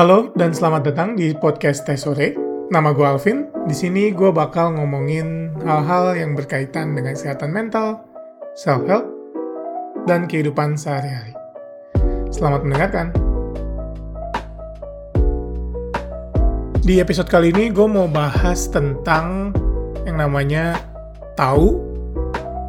Halo 0.00 0.32
dan 0.32 0.56
selamat 0.56 0.88
datang 0.88 1.12
di 1.12 1.36
podcast 1.36 1.84
Teh 1.84 1.92
Sore. 1.92 2.32
Nama 2.72 2.88
gue 2.96 3.04
Alvin. 3.04 3.52
Di 3.68 3.76
sini 3.76 4.08
gue 4.08 4.32
bakal 4.32 4.80
ngomongin 4.80 5.52
hal-hal 5.60 6.16
yang 6.16 6.32
berkaitan 6.32 6.96
dengan 6.96 7.12
kesehatan 7.12 7.52
mental, 7.52 8.00
self-help, 8.56 9.04
dan 10.08 10.24
kehidupan 10.24 10.72
sehari-hari. 10.72 11.36
Selamat 12.32 12.64
mendengarkan. 12.64 13.12
Di 16.80 16.96
episode 17.04 17.28
kali 17.28 17.52
ini 17.52 17.68
gue 17.68 17.84
mau 17.84 18.08
bahas 18.08 18.72
tentang 18.72 19.52
yang 20.08 20.16
namanya 20.16 20.80
tahu 21.36 21.76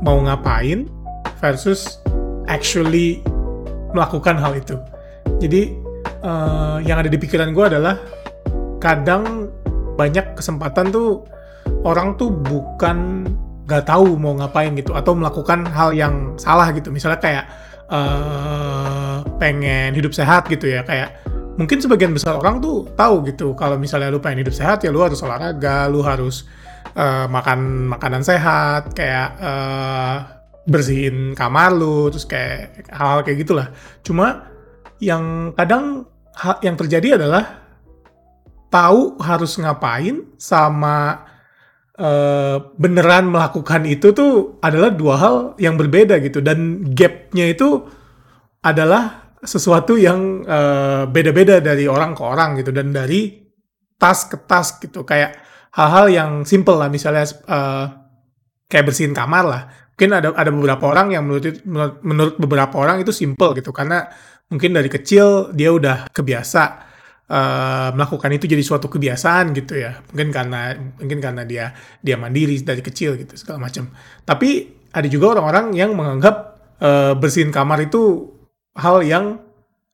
mau 0.04 0.20
ngapain 0.20 0.84
versus 1.40 1.96
actually 2.52 3.24
melakukan 3.96 4.36
hal 4.36 4.52
itu. 4.52 4.76
Jadi 5.40 5.81
uh, 6.26 6.78
yang 6.82 6.98
ada 7.02 7.10
di 7.10 7.18
pikiran 7.18 7.54
gue 7.54 7.66
adalah 7.78 7.96
kadang 8.82 9.50
banyak 9.98 10.34
kesempatan 10.34 10.90
tuh 10.90 11.26
orang 11.86 12.18
tuh 12.18 12.34
bukan 12.34 13.30
gak 13.70 13.88
tahu 13.88 14.18
mau 14.18 14.36
ngapain 14.36 14.74
gitu 14.74 14.98
atau 14.98 15.14
melakukan 15.14 15.64
hal 15.70 15.94
yang 15.94 16.36
salah 16.36 16.74
gitu. 16.74 16.90
Misalnya 16.90 17.20
kayak 17.22 17.46
uh, 17.88 19.22
pengen 19.38 19.94
hidup 19.94 20.12
sehat 20.12 20.50
gitu 20.50 20.68
ya. 20.68 20.82
Kayak 20.84 21.22
mungkin 21.56 21.78
sebagian 21.80 22.12
besar 22.12 22.36
orang 22.36 22.60
tuh 22.60 22.90
tahu 22.98 23.24
gitu. 23.30 23.54
Kalau 23.54 23.78
misalnya 23.78 24.10
lu 24.12 24.20
pengen 24.20 24.44
hidup 24.44 24.56
sehat 24.56 24.82
ya 24.82 24.90
lu 24.90 25.00
harus 25.00 25.22
olahraga 25.22 25.88
lu 25.88 26.02
harus 26.02 26.50
uh, 26.98 27.30
makan 27.30 27.92
makanan 27.94 28.26
sehat 28.26 28.92
kayak 28.98 29.38
uh, 29.40 30.16
bersihin 30.68 31.34
kamar 31.34 31.74
lu 31.74 32.12
terus 32.12 32.28
kayak 32.28 32.90
hal, 32.92 33.08
-hal 33.08 33.20
kayak 33.24 33.46
gitulah. 33.46 33.68
Cuma 34.04 34.51
yang 35.02 35.52
kadang 35.58 36.06
yang 36.62 36.78
terjadi 36.78 37.18
adalah 37.18 37.60
tahu 38.72 39.20
harus 39.20 39.60
ngapain 39.60 40.32
sama 40.40 41.28
uh, 42.00 42.72
beneran 42.80 43.28
melakukan 43.28 43.84
itu 43.84 44.16
tuh 44.16 44.62
adalah 44.64 44.94
dua 44.94 45.16
hal 45.20 45.36
yang 45.60 45.76
berbeda 45.76 46.22
gitu. 46.24 46.40
Dan 46.40 46.88
gapnya 46.96 47.52
itu 47.52 47.84
adalah 48.64 49.34
sesuatu 49.42 49.98
yang 49.98 50.46
uh, 50.46 51.10
beda-beda 51.10 51.60
dari 51.60 51.90
orang 51.90 52.14
ke 52.14 52.22
orang 52.22 52.62
gitu 52.62 52.70
dan 52.70 52.94
dari 52.94 53.42
tas 53.98 54.30
ke 54.30 54.38
tas 54.46 54.80
gitu. 54.80 55.04
Kayak 55.04 55.42
hal-hal 55.76 56.08
yang 56.08 56.32
simple 56.48 56.78
lah 56.78 56.88
misalnya 56.88 57.26
uh, 57.50 57.86
kayak 58.72 58.88
bersihin 58.88 59.12
kamar 59.12 59.44
lah. 59.44 59.64
Mungkin 59.98 60.18
ada 60.18 60.30
ada 60.34 60.50
beberapa 60.50 60.90
orang 60.90 61.14
yang 61.14 61.28
menurut 61.28 61.62
menurut 62.02 62.36
beberapa 62.40 62.80
orang 62.80 63.04
itu 63.04 63.12
simple 63.12 63.52
gitu. 63.58 63.76
Karena 63.76 64.08
mungkin 64.52 64.76
dari 64.76 64.92
kecil 64.92 65.56
dia 65.56 65.72
udah 65.72 66.12
kebiasa 66.12 66.92
uh, 67.32 67.90
melakukan 67.96 68.36
itu 68.36 68.46
jadi 68.52 68.62
suatu 68.62 68.92
kebiasaan 68.92 69.56
gitu 69.56 69.80
ya. 69.80 70.04
Mungkin 70.12 70.30
karena 70.36 70.76
mungkin 71.00 71.20
karena 71.24 71.44
dia 71.48 71.72
dia 72.04 72.20
mandiri 72.20 72.60
dari 72.60 72.84
kecil 72.84 73.16
gitu 73.16 73.40
segala 73.40 73.64
macam. 73.64 73.88
Tapi 74.28 74.68
ada 74.92 75.08
juga 75.08 75.40
orang-orang 75.40 75.72
yang 75.74 75.96
menganggap 75.96 76.36
uh, 76.84 77.16
bersihin 77.16 77.56
kamar 77.56 77.88
itu 77.88 78.28
hal 78.76 79.04
yang 79.04 79.36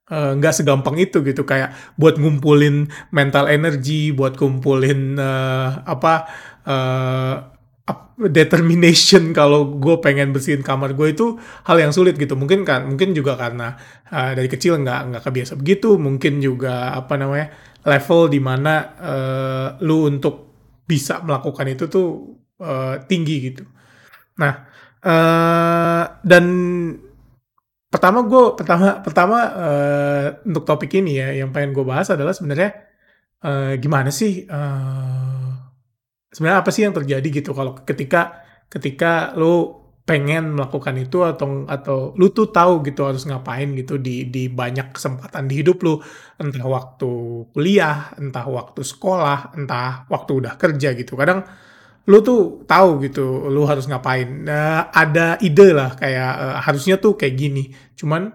eh, 0.06 0.32
nggak 0.38 0.54
uh, 0.54 0.56
segampang 0.56 0.98
itu 0.98 1.22
gitu. 1.22 1.46
Kayak 1.46 1.74
buat 1.94 2.18
ngumpulin 2.18 2.90
mental 3.14 3.46
energy 3.46 4.10
buat 4.10 4.34
ngumpulin 4.38 5.18
uh, 5.18 5.82
apa 5.86 6.14
uh, 6.66 7.57
determination 8.18 9.30
kalau 9.38 9.78
gue 9.78 9.96
pengen 10.02 10.34
bersihin 10.34 10.60
kamar 10.66 10.92
gue 10.98 11.14
itu 11.14 11.38
hal 11.64 11.78
yang 11.78 11.92
sulit 11.94 12.18
gitu. 12.18 12.34
Mungkin 12.34 12.66
kan 12.66 12.84
mungkin 12.90 13.14
juga 13.14 13.38
karena 13.38 13.78
uh, 14.10 14.34
dari 14.34 14.50
kecil 14.50 14.80
nggak 14.82 15.00
nggak 15.14 15.22
kebiasa 15.24 15.54
begitu. 15.56 15.96
Mungkin 15.96 16.42
juga 16.42 16.92
apa 16.92 17.14
namanya 17.14 17.48
level 17.86 18.28
di 18.28 18.40
mana 18.42 18.74
uh, 18.98 19.08
eh, 19.08 19.68
lu 19.86 20.10
untuk 20.10 20.34
bisa 20.84 21.24
melakukan 21.24 21.66
itu 21.72 21.84
tuh 21.88 22.08
uh, 22.60 23.00
tinggi 23.06 23.36
gitu. 23.52 23.64
Nah 24.42 24.52
uh, 25.04 26.04
dan 26.20 26.44
pertama 27.88 28.20
gue 28.26 28.44
pertama 28.52 29.00
pertama 29.00 29.38
uh, 29.56 30.26
untuk 30.44 30.68
topik 30.68 30.92
ini 31.00 31.16
ya 31.16 31.28
yang 31.32 31.48
pengen 31.54 31.72
gue 31.72 31.84
bahas 31.86 32.12
adalah 32.12 32.36
sebenarnya 32.36 32.76
uh, 33.40 33.72
gimana 33.80 34.12
sih 34.12 34.44
uh, 34.44 35.47
sebenarnya 36.38 36.62
apa 36.62 36.70
sih 36.70 36.86
yang 36.86 36.94
terjadi 36.94 37.42
gitu 37.42 37.50
kalau 37.50 37.74
ketika 37.82 38.46
ketika 38.70 39.34
lu 39.34 39.74
pengen 40.06 40.54
melakukan 40.56 40.96
itu 40.96 41.20
atau 41.26 41.66
atau 41.68 42.14
lu 42.14 42.30
tuh 42.32 42.48
tahu 42.48 42.80
gitu 42.86 43.04
harus 43.04 43.26
ngapain 43.28 43.68
gitu 43.74 43.98
di 43.98 44.30
di 44.30 44.48
banyak 44.48 44.94
kesempatan 44.94 45.50
di 45.50 45.60
hidup 45.60 45.82
lu 45.84 46.00
entah 46.40 46.64
waktu 46.64 47.10
kuliah 47.52 48.14
entah 48.16 48.46
waktu 48.46 48.80
sekolah 48.86 49.58
entah 49.58 50.06
waktu 50.08 50.30
udah 50.46 50.54
kerja 50.56 50.96
gitu. 50.96 51.12
Kadang 51.18 51.44
lu 52.08 52.24
tuh 52.24 52.64
tahu 52.64 53.04
gitu 53.04 53.52
lu 53.52 53.68
harus 53.68 53.84
ngapain. 53.84 54.48
Nah, 54.48 54.88
ada 54.88 55.36
ide 55.44 55.76
lah 55.76 55.92
kayak 55.92 56.32
uh, 56.40 56.56
harusnya 56.64 56.96
tuh 56.96 57.18
kayak 57.20 57.36
gini. 57.36 57.68
Cuman 57.92 58.32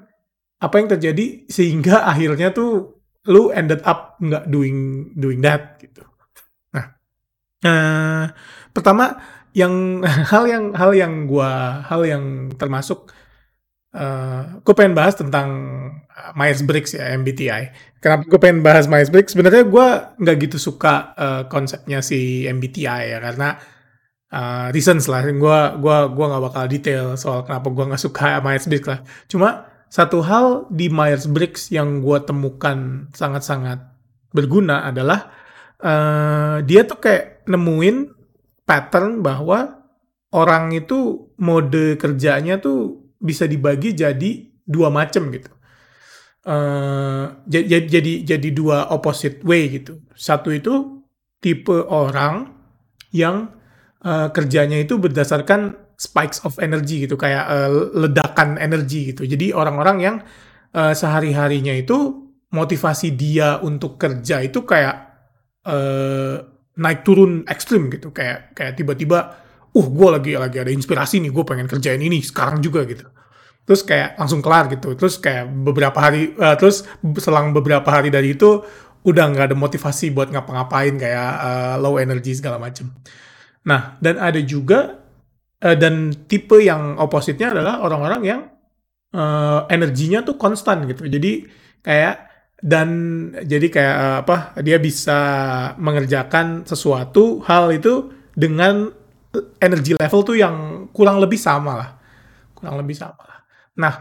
apa 0.62 0.76
yang 0.78 0.94
terjadi 0.94 1.50
sehingga 1.50 2.06
akhirnya 2.12 2.54
tuh 2.54 3.02
lu 3.34 3.50
ended 3.50 3.82
up 3.82 4.20
nggak 4.22 4.46
doing 4.46 5.10
doing 5.18 5.42
that 5.42 5.82
gitu 5.82 6.06
Nah, 7.64 8.32
pertama 8.76 9.18
yang 9.56 10.04
hal 10.32 10.44
yang 10.50 10.64
hal 10.76 10.92
yang 10.94 11.26
gua 11.30 11.84
hal 11.88 12.04
yang 12.04 12.54
termasuk 12.58 13.14
uh, 13.94 14.02
eh, 14.02 14.42
gue 14.66 14.74
pengen 14.74 14.98
bahas 14.98 15.16
tentang 15.16 15.50
eh, 16.10 16.32
Myers 16.36 16.66
Briggs 16.66 16.98
ya 16.98 17.14
MBTI. 17.16 17.64
Kenapa 18.02 18.28
gue 18.28 18.40
pengen 18.42 18.66
bahas 18.66 18.90
Myers 18.90 19.14
Briggs? 19.14 19.32
Sebenarnya 19.32 19.64
gue 19.64 19.88
nggak 20.20 20.36
gitu 20.50 20.58
suka 20.60 21.14
uh, 21.16 21.42
konsepnya 21.48 22.04
si 22.04 22.44
MBTI 22.50 23.16
ya 23.16 23.20
karena 23.22 23.56
uh, 24.34 24.68
reasons 24.74 25.08
lah. 25.08 25.24
Gue 25.24 25.60
gua 25.80 26.10
gua 26.12 26.26
nggak 26.36 26.44
bakal 26.52 26.64
detail 26.68 27.06
soal 27.16 27.46
kenapa 27.48 27.70
gue 27.70 27.86
nggak 27.94 28.04
suka 28.04 28.28
Myers 28.46 28.68
Briggs 28.68 28.90
lah. 28.90 29.00
Cuma 29.30 29.50
satu 29.94 30.26
hal 30.26 30.66
di 30.74 30.90
Myers 30.90 31.30
Briggs 31.30 31.70
yang 31.70 32.02
gue 32.02 32.18
temukan 32.26 33.08
sangat-sangat 33.14 33.94
berguna 34.34 34.90
adalah 34.90 35.30
uh, 35.78 36.66
dia 36.66 36.82
tuh 36.90 36.98
kayak 36.98 37.33
nemuin 37.46 38.10
pattern 38.64 39.20
bahwa 39.20 39.84
orang 40.34 40.74
itu 40.74 41.30
mode 41.38 42.00
kerjanya 42.02 42.58
tuh 42.58 43.12
bisa 43.22 43.48
dibagi 43.48 43.94
jadi 43.96 44.50
dua 44.66 44.90
macam 44.90 45.32
gitu. 45.32 45.52
Uh, 46.44 47.40
jadi 47.48 47.88
jadi 47.88 48.14
jadi 48.36 48.50
dua 48.52 48.92
opposite 48.92 49.40
way 49.48 49.72
gitu. 49.72 50.04
Satu 50.12 50.52
itu 50.52 51.04
tipe 51.40 51.76
orang 51.88 52.52
yang 53.16 53.52
uh, 54.04 54.28
kerjanya 54.32 54.80
itu 54.80 55.00
berdasarkan 55.00 55.80
spikes 55.96 56.44
of 56.44 56.60
energy 56.60 57.08
gitu, 57.08 57.16
kayak 57.16 57.48
uh, 57.48 57.72
ledakan 57.96 58.60
energi 58.60 59.16
gitu. 59.16 59.24
Jadi 59.24 59.56
orang-orang 59.56 59.98
yang 60.04 60.16
uh, 60.76 60.92
sehari-harinya 60.92 61.72
itu 61.72 62.28
motivasi 62.52 63.16
dia 63.16 63.64
untuk 63.64 63.96
kerja 63.96 64.44
itu 64.44 64.68
kayak 64.68 64.96
uh, 65.64 66.53
naik 66.80 67.06
turun 67.06 67.46
ekstrim 67.46 67.90
gitu. 67.94 68.10
Kayak 68.10 68.56
kayak 68.58 68.74
tiba-tiba 68.80 69.20
uh 69.74 69.88
gue 69.90 70.08
lagi 70.10 70.32
lagi 70.38 70.58
ada 70.62 70.70
inspirasi 70.70 71.22
nih 71.22 71.34
gue 71.34 71.44
pengen 71.46 71.68
kerjain 71.70 72.02
ini 72.02 72.22
sekarang 72.22 72.62
juga 72.62 72.86
gitu. 72.86 73.06
Terus 73.64 73.82
kayak 73.86 74.20
langsung 74.20 74.44
kelar 74.44 74.70
gitu. 74.70 74.94
Terus 74.98 75.18
kayak 75.18 75.50
beberapa 75.50 75.98
hari 75.98 76.34
uh, 76.38 76.56
terus 76.60 76.86
selang 77.22 77.56
beberapa 77.56 77.88
hari 77.90 78.14
dari 78.14 78.36
itu 78.36 78.62
udah 79.04 79.24
nggak 79.36 79.46
ada 79.52 79.58
motivasi 79.58 80.16
buat 80.16 80.32
ngapa-ngapain 80.32 80.96
kayak 80.96 81.32
uh, 81.40 81.76
low 81.80 82.00
energy 82.00 82.34
segala 82.36 82.60
macem. 82.60 82.92
Nah 83.68 84.00
dan 84.00 84.20
ada 84.20 84.40
juga 84.44 85.04
uh, 85.64 85.78
dan 85.78 86.12
tipe 86.28 86.60
yang 86.60 87.00
opositnya 87.00 87.52
adalah 87.56 87.84
orang-orang 87.84 88.22
yang 88.24 88.42
uh, 89.16 89.64
energinya 89.70 90.26
tuh 90.26 90.36
konstan 90.36 90.84
gitu. 90.90 91.08
Jadi 91.08 91.48
kayak 91.84 92.33
dan 92.64 92.90
jadi 93.44 93.68
kayak 93.68 93.96
uh, 94.00 94.18
apa 94.24 94.38
dia 94.64 94.80
bisa 94.80 95.20
mengerjakan 95.76 96.64
sesuatu 96.64 97.44
hal 97.44 97.76
itu 97.76 98.08
dengan 98.32 98.88
energi 99.60 100.00
level 100.00 100.22
tuh 100.24 100.40
yang 100.40 100.88
kurang 100.96 101.20
lebih 101.20 101.36
sama 101.36 101.76
lah. 101.76 101.90
Kurang 102.56 102.80
lebih 102.80 102.96
sama 102.96 103.20
lah. 103.20 103.40
Nah 103.76 103.94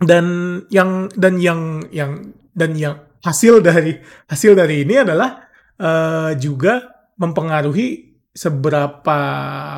dan 0.00 0.26
yang 0.72 1.12
dan 1.12 1.36
yang 1.36 1.84
yang 1.92 2.32
dan 2.56 2.72
yang 2.80 2.96
hasil 3.20 3.60
dari 3.60 4.00
hasil 4.26 4.56
dari 4.56 4.88
ini 4.88 5.04
adalah 5.04 5.52
uh, 5.76 6.32
juga 6.40 7.06
mempengaruhi 7.20 8.18
seberapa 8.32 9.18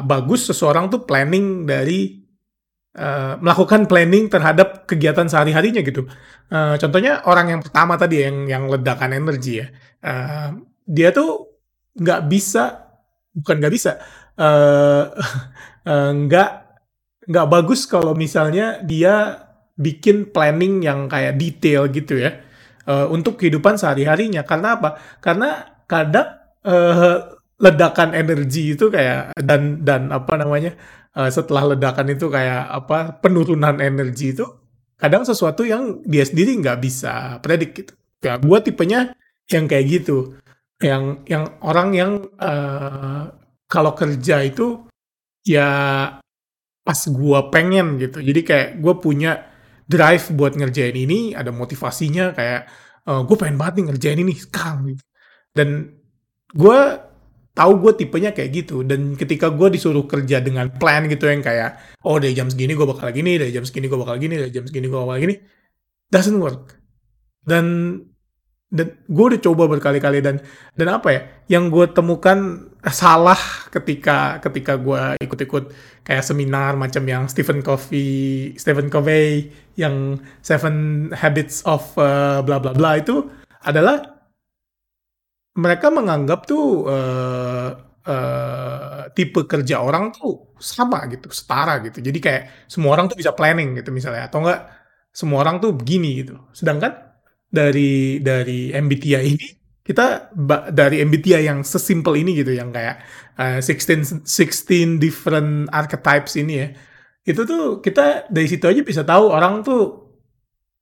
bagus 0.07 0.49
seseorang 0.49 0.87
tuh 0.87 1.03
planning 1.03 1.67
dari 1.67 2.24
uh, 2.99 3.35
melakukan 3.43 3.87
planning 3.91 4.31
terhadap 4.31 4.87
kegiatan 4.87 5.27
sehari-harinya 5.27 5.83
gitu. 5.83 6.07
Uh, 6.51 6.79
contohnya 6.79 7.23
orang 7.27 7.59
yang 7.59 7.61
pertama 7.63 7.99
tadi 7.99 8.23
yang 8.23 8.47
yang 8.47 8.65
ledakan 8.71 9.15
energi 9.15 9.63
ya, 9.63 9.67
uh, 10.07 10.51
dia 10.87 11.11
tuh 11.11 11.51
nggak 11.95 12.21
bisa, 12.27 12.91
bukan 13.35 13.57
nggak 13.63 13.75
bisa, 13.75 13.93
nggak 16.27 16.51
uh, 16.51 16.63
nggak 17.25 17.47
bagus 17.49 17.87
kalau 17.87 18.13
misalnya 18.13 18.83
dia 18.83 19.43
bikin 19.75 20.31
planning 20.31 20.83
yang 20.87 21.11
kayak 21.11 21.39
detail 21.39 21.91
gitu 21.91 22.19
ya. 22.19 22.43
uh, 22.87 23.09
untuk 23.09 23.41
kehidupan 23.41 23.81
sehari-harinya. 23.81 24.45
Karena 24.45 24.77
apa? 24.77 25.01
Karena 25.19 25.81
kadang 25.89 26.29
uh, 26.69 27.35
ledakan 27.59 28.13
energi 28.13 28.75
itu 28.75 28.91
kayak 28.91 29.33
dan 29.39 29.81
dan 29.87 30.11
apa 30.11 30.35
namanya 30.37 30.75
uh, 31.15 31.31
setelah 31.31 31.75
ledakan 31.75 32.15
itu 32.15 32.27
kayak 32.29 32.71
apa 32.71 33.19
penurunan 33.23 33.79
energi 33.79 34.35
itu 34.35 34.47
kadang 34.95 35.27
sesuatu 35.27 35.67
yang 35.67 36.03
dia 36.07 36.23
sendiri 36.27 36.59
nggak 36.61 36.79
bisa 36.81 37.39
predik 37.43 37.73
gitu. 37.75 37.93
Ya, 38.25 38.41
gue 38.41 38.59
tipenya 38.65 39.13
yang 39.53 39.69
kayak 39.69 39.85
gitu, 39.91 40.41
yang 40.81 41.21
yang 41.29 41.61
orang 41.61 41.93
yang 41.93 42.13
uh, 42.41 43.29
kalau 43.69 43.93
kerja 43.93 44.41
itu 44.47 44.89
ya 45.45 45.69
pas 46.85 47.01
gue 47.05 47.39
pengen 47.53 48.01
gitu. 48.01 48.25
Jadi 48.25 48.41
kayak 48.41 48.69
gue 48.81 48.95
punya 48.97 49.45
drive 49.85 50.33
buat 50.33 50.57
ngerjain 50.57 50.97
ini, 50.97 51.37
ada 51.37 51.53
motivasinya 51.53 52.33
kayak 52.33 52.63
uh, 53.05 53.21
gue 53.29 53.37
pengen 53.37 53.61
banget 53.61 53.75
nih 53.81 53.87
ngerjain 53.93 54.21
ini 54.25 54.33
sekarang 54.41 54.97
gitu. 54.97 55.05
Dan 55.53 55.69
gue 56.55 56.81
tahu 57.55 57.73
gue 57.81 57.93
tipenya 58.05 58.35
kayak 58.35 58.51
gitu. 58.51 58.83
Dan 58.83 59.15
ketika 59.15 59.49
gue 59.49 59.71
disuruh 59.71 60.05
kerja 60.05 60.43
dengan 60.43 60.69
plan 60.75 61.07
gitu 61.07 61.31
yang 61.31 61.41
kayak 61.41 62.03
oh 62.05 62.19
dari 62.19 62.35
jam 62.35 62.51
segini 62.51 62.75
gue 62.75 62.87
bakal 62.87 63.09
gini 63.15 63.39
dari 63.39 63.55
jam 63.55 63.65
segini 63.65 63.87
gue 63.87 63.99
bakal 63.99 64.19
gini 64.19 64.35
dari 64.37 64.53
jam 64.53 64.67
segini 64.67 64.87
gue 64.91 64.99
bakal 64.99 65.19
gini 65.23 65.35
doesn't 66.11 66.39
work. 66.43 66.77
Dan 67.47 67.97
dan 68.75 68.91
gue 69.07 69.25
udah 69.31 69.39
coba 69.39 69.71
berkali-kali 69.71 70.19
dan 70.19 70.43
dan 70.75 70.89
apa 70.91 71.09
ya 71.15 71.21
yang 71.47 71.71
gue 71.71 71.87
temukan 71.95 72.67
salah 72.91 73.39
ketika 73.71 74.43
ketika 74.43 74.75
gue 74.75 75.15
ikut-ikut 75.23 75.71
kayak 76.03 76.27
seminar 76.27 76.75
macam 76.75 77.07
yang 77.07 77.31
Stephen 77.31 77.63
Covey 77.63 78.51
Stephen 78.59 78.91
Covey 78.91 79.55
yang 79.79 80.19
Seven 80.43 81.09
Habits 81.15 81.63
of 81.71 81.87
uh, 81.95 82.43
bla 82.43 82.59
bla 82.59 82.75
bla 82.75 82.99
itu 82.99 83.31
adalah 83.63 84.14
mereka 85.55 85.87
menganggap 85.91 86.51
tuh 86.51 86.87
uh, 86.91 87.71
uh, 88.05 89.03
tipe 89.15 89.47
kerja 89.47 89.81
orang 89.81 90.11
tuh 90.11 90.55
sama 90.59 91.07
gitu, 91.07 91.31
setara 91.31 91.79
gitu. 91.87 92.03
Jadi 92.03 92.19
kayak 92.19 92.43
semua 92.67 92.99
orang 92.99 93.07
tuh 93.07 93.19
bisa 93.19 93.33
planning 93.33 93.79
gitu 93.79 93.95
misalnya, 93.95 94.27
atau 94.27 94.43
enggak 94.43 94.61
semua 95.15 95.47
orang 95.47 95.63
tuh 95.63 95.71
begini 95.75 96.27
gitu. 96.27 96.35
Sedangkan 96.51 96.93
dari 97.47 98.19
dari 98.19 98.75
MBTI 98.75 99.27
ini 99.31 99.47
kita 99.85 100.33
dari 100.73 101.05
MBTI 101.05 101.45
yang 101.47 101.61
sesimpel 101.63 102.19
ini 102.19 102.41
gitu, 102.41 102.51
yang 102.57 102.75
kayak 102.75 103.05
uh, 103.39 103.61
16 103.63 104.27
16 104.27 104.99
different 104.99 105.69
archetypes 105.71 106.35
ini 106.41 106.55
ya, 106.57 106.69
itu 107.25 107.41
tuh 107.47 107.79
kita 107.79 108.27
dari 108.33 108.49
situ 108.49 108.65
aja 108.67 108.83
bisa 108.83 109.07
tahu 109.07 109.31
orang 109.31 109.63
tuh 109.63 110.13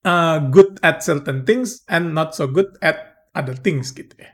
uh, 0.07 0.39
good 0.49 0.79
at 0.81 1.03
certain 1.05 1.45
things 1.45 1.83
and 1.91 2.15
not 2.15 2.33
so 2.33 2.49
good 2.49 2.73
at 2.81 3.29
other 3.35 3.59
things 3.59 3.93
gitu 3.93 4.15
ya. 4.17 4.33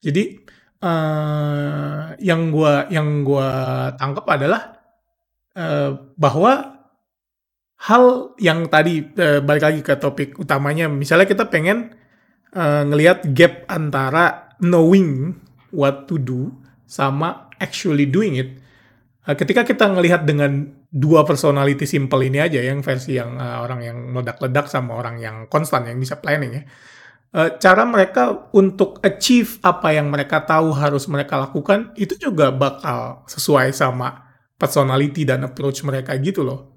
Jadi 0.00 0.38
uh, 0.84 2.14
yang 2.20 2.52
gua 2.52 2.86
yang 2.92 3.24
gua 3.24 3.48
tangkap 3.96 4.26
adalah 4.28 4.76
uh, 5.56 5.90
bahwa 6.14 6.52
hal 7.76 8.34
yang 8.40 8.68
tadi 8.68 9.04
uh, 9.16 9.40
balik 9.44 9.64
lagi 9.64 9.80
ke 9.84 9.94
topik 9.96 10.36
utamanya, 10.40 10.88
misalnya 10.88 11.28
kita 11.28 11.48
pengen 11.48 11.96
uh, 12.56 12.82
ngelihat 12.88 13.24
gap 13.32 13.64
antara 13.68 14.56
knowing 14.60 15.36
what 15.72 16.08
to 16.08 16.16
do 16.16 16.52
sama 16.88 17.48
actually 17.60 18.08
doing 18.08 18.36
it. 18.40 18.50
Ketika 19.26 19.66
kita 19.66 19.90
ngelihat 19.90 20.22
dengan 20.22 20.70
dua 20.86 21.26
personality 21.26 21.82
simple 21.82 22.22
ini 22.22 22.38
aja, 22.38 22.62
yang 22.62 22.78
versi 22.78 23.18
yang 23.18 23.34
uh, 23.34 23.58
orang 23.66 23.82
yang 23.82 23.98
meledak-ledak 24.14 24.70
sama 24.70 24.94
orang 24.94 25.18
yang 25.18 25.50
konstan 25.50 25.82
yang 25.82 25.98
bisa 25.98 26.22
planning 26.22 26.62
ya 26.62 26.64
cara 27.34 27.84
mereka 27.84 28.48
untuk 28.56 29.02
achieve 29.04 29.60
apa 29.60 29.92
yang 29.92 30.08
mereka 30.08 30.40
tahu 30.44 30.72
harus 30.72 31.04
mereka 31.10 31.36
lakukan 31.36 31.92
itu 31.98 32.16
juga 32.16 32.48
bakal 32.48 33.26
sesuai 33.28 33.76
sama 33.76 34.26
personality 34.56 35.28
dan 35.28 35.44
approach 35.44 35.84
mereka 35.84 36.16
gitu 36.16 36.40
loh. 36.42 36.76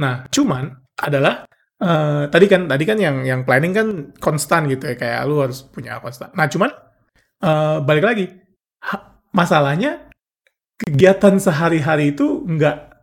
Nah, 0.00 0.26
cuman 0.32 0.72
adalah 0.98 1.44
uh, 1.84 2.26
tadi 2.32 2.46
kan 2.48 2.66
tadi 2.66 2.84
kan 2.88 2.98
yang 2.98 3.22
yang 3.22 3.40
planning 3.44 3.72
kan 3.76 3.88
konstan 4.18 4.66
gitu 4.72 4.88
ya 4.88 4.96
kayak 4.96 5.20
lu 5.28 5.44
harus 5.44 5.62
punya 5.68 6.00
konstan. 6.00 6.32
Nah, 6.32 6.48
cuman 6.48 6.70
uh, 7.44 7.78
balik 7.84 8.04
lagi 8.04 8.26
masalahnya 9.34 10.08
kegiatan 10.78 11.38
sehari-hari 11.38 12.14
itu 12.14 12.46
nggak 12.46 12.94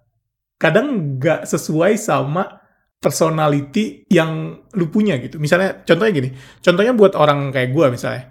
kadang 0.61 1.17
nggak 1.17 1.47
sesuai 1.49 1.97
sama 1.97 2.60
personality 3.01 4.05
yang 4.13 4.61
lu 4.77 4.85
punya 4.93 5.17
gitu. 5.17 5.41
Misalnya, 5.41 5.81
contohnya 5.81 6.13
gini, 6.13 6.29
contohnya 6.61 6.93
buat 6.93 7.17
orang 7.17 7.49
kayak 7.49 7.73
gue 7.73 7.85
misalnya, 7.97 8.23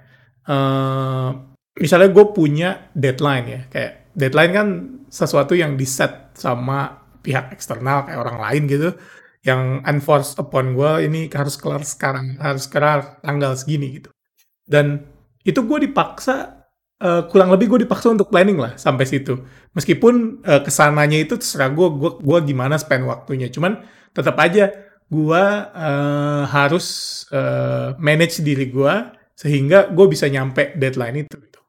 uh, 0.47 1.35
misalnya 1.75 2.09
gue 2.15 2.25
punya 2.31 2.89
deadline 2.95 3.47
ya, 3.51 3.61
kayak 3.67 4.15
deadline 4.15 4.53
kan 4.55 4.69
sesuatu 5.11 5.59
yang 5.59 5.75
di 5.75 5.83
set 5.83 6.39
sama 6.39 7.03
pihak 7.19 7.51
eksternal 7.51 8.07
kayak 8.07 8.23
orang 8.23 8.39
lain 8.39 8.63
gitu, 8.71 8.91
yang 9.43 9.83
enforced 9.83 10.39
upon 10.39 10.79
gue 10.79 11.11
ini 11.11 11.27
harus 11.35 11.59
kelar 11.59 11.83
sekarang, 11.83 12.39
harus 12.39 12.71
kelar 12.71 13.19
tanggal 13.27 13.59
segini 13.59 13.99
gitu. 13.99 14.15
Dan 14.63 15.03
itu 15.43 15.67
gue 15.67 15.91
dipaksa 15.91 16.63
uh, 17.03 17.27
kurang 17.27 17.51
lebih 17.51 17.75
gue 17.75 17.91
dipaksa 17.91 18.15
untuk 18.15 18.31
planning 18.31 18.61
lah 18.61 18.79
sampai 18.79 19.03
situ. 19.03 19.35
Meskipun 19.75 20.47
uh, 20.47 20.63
ke 20.63 20.71
sananya 20.71 21.19
itu 21.19 21.35
terserah 21.35 21.75
gue, 21.75 21.89
gue 22.23 22.39
gimana 22.47 22.79
spend 22.79 23.11
waktunya. 23.11 23.51
Cuman 23.51 23.83
tetap 24.11 24.37
aja 24.39 24.71
gue 25.11 25.45
uh, 25.75 26.45
harus 26.47 26.87
uh, 27.35 27.99
manage 27.99 28.43
diri 28.47 28.71
gue 28.71 28.95
sehingga 29.35 29.91
gue 29.91 30.07
bisa 30.07 30.31
nyampe 30.31 30.79
deadline 30.79 31.27
itu. 31.27 31.35
Gitu. 31.35 31.61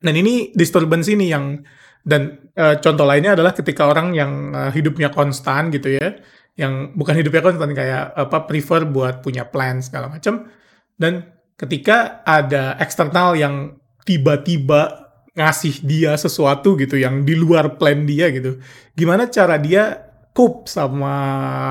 Dan 0.00 0.14
ini 0.14 0.54
disturbance 0.54 1.10
ini 1.10 1.32
yang 1.32 1.58
dan 2.00 2.48
uh, 2.56 2.80
contoh 2.80 3.04
lainnya 3.04 3.36
adalah 3.36 3.52
ketika 3.52 3.90
orang 3.90 4.16
yang 4.16 4.54
uh, 4.54 4.70
hidupnya 4.72 5.12
konstan 5.12 5.68
gitu 5.68 5.98
ya, 5.98 6.16
yang 6.56 6.96
bukan 6.96 7.16
hidupnya 7.18 7.42
konstan 7.44 7.72
kayak 7.76 8.14
apa 8.16 8.46
prefer 8.48 8.88
buat 8.88 9.20
punya 9.20 9.48
plan 9.48 9.84
segala 9.84 10.08
macam 10.08 10.48
dan 10.96 11.28
ketika 11.60 12.24
ada 12.24 12.76
eksternal 12.80 13.36
yang 13.36 13.76
tiba-tiba 14.08 15.12
ngasih 15.36 15.84
dia 15.84 16.16
sesuatu 16.16 16.74
gitu 16.76 16.96
yang 16.96 17.24
di 17.24 17.36
luar 17.36 17.76
plan 17.76 18.04
dia 18.08 18.32
gitu. 18.32 18.60
Gimana 18.96 19.28
cara 19.28 19.56
dia 19.60 20.09
cope 20.30 20.70
sama 20.70 21.12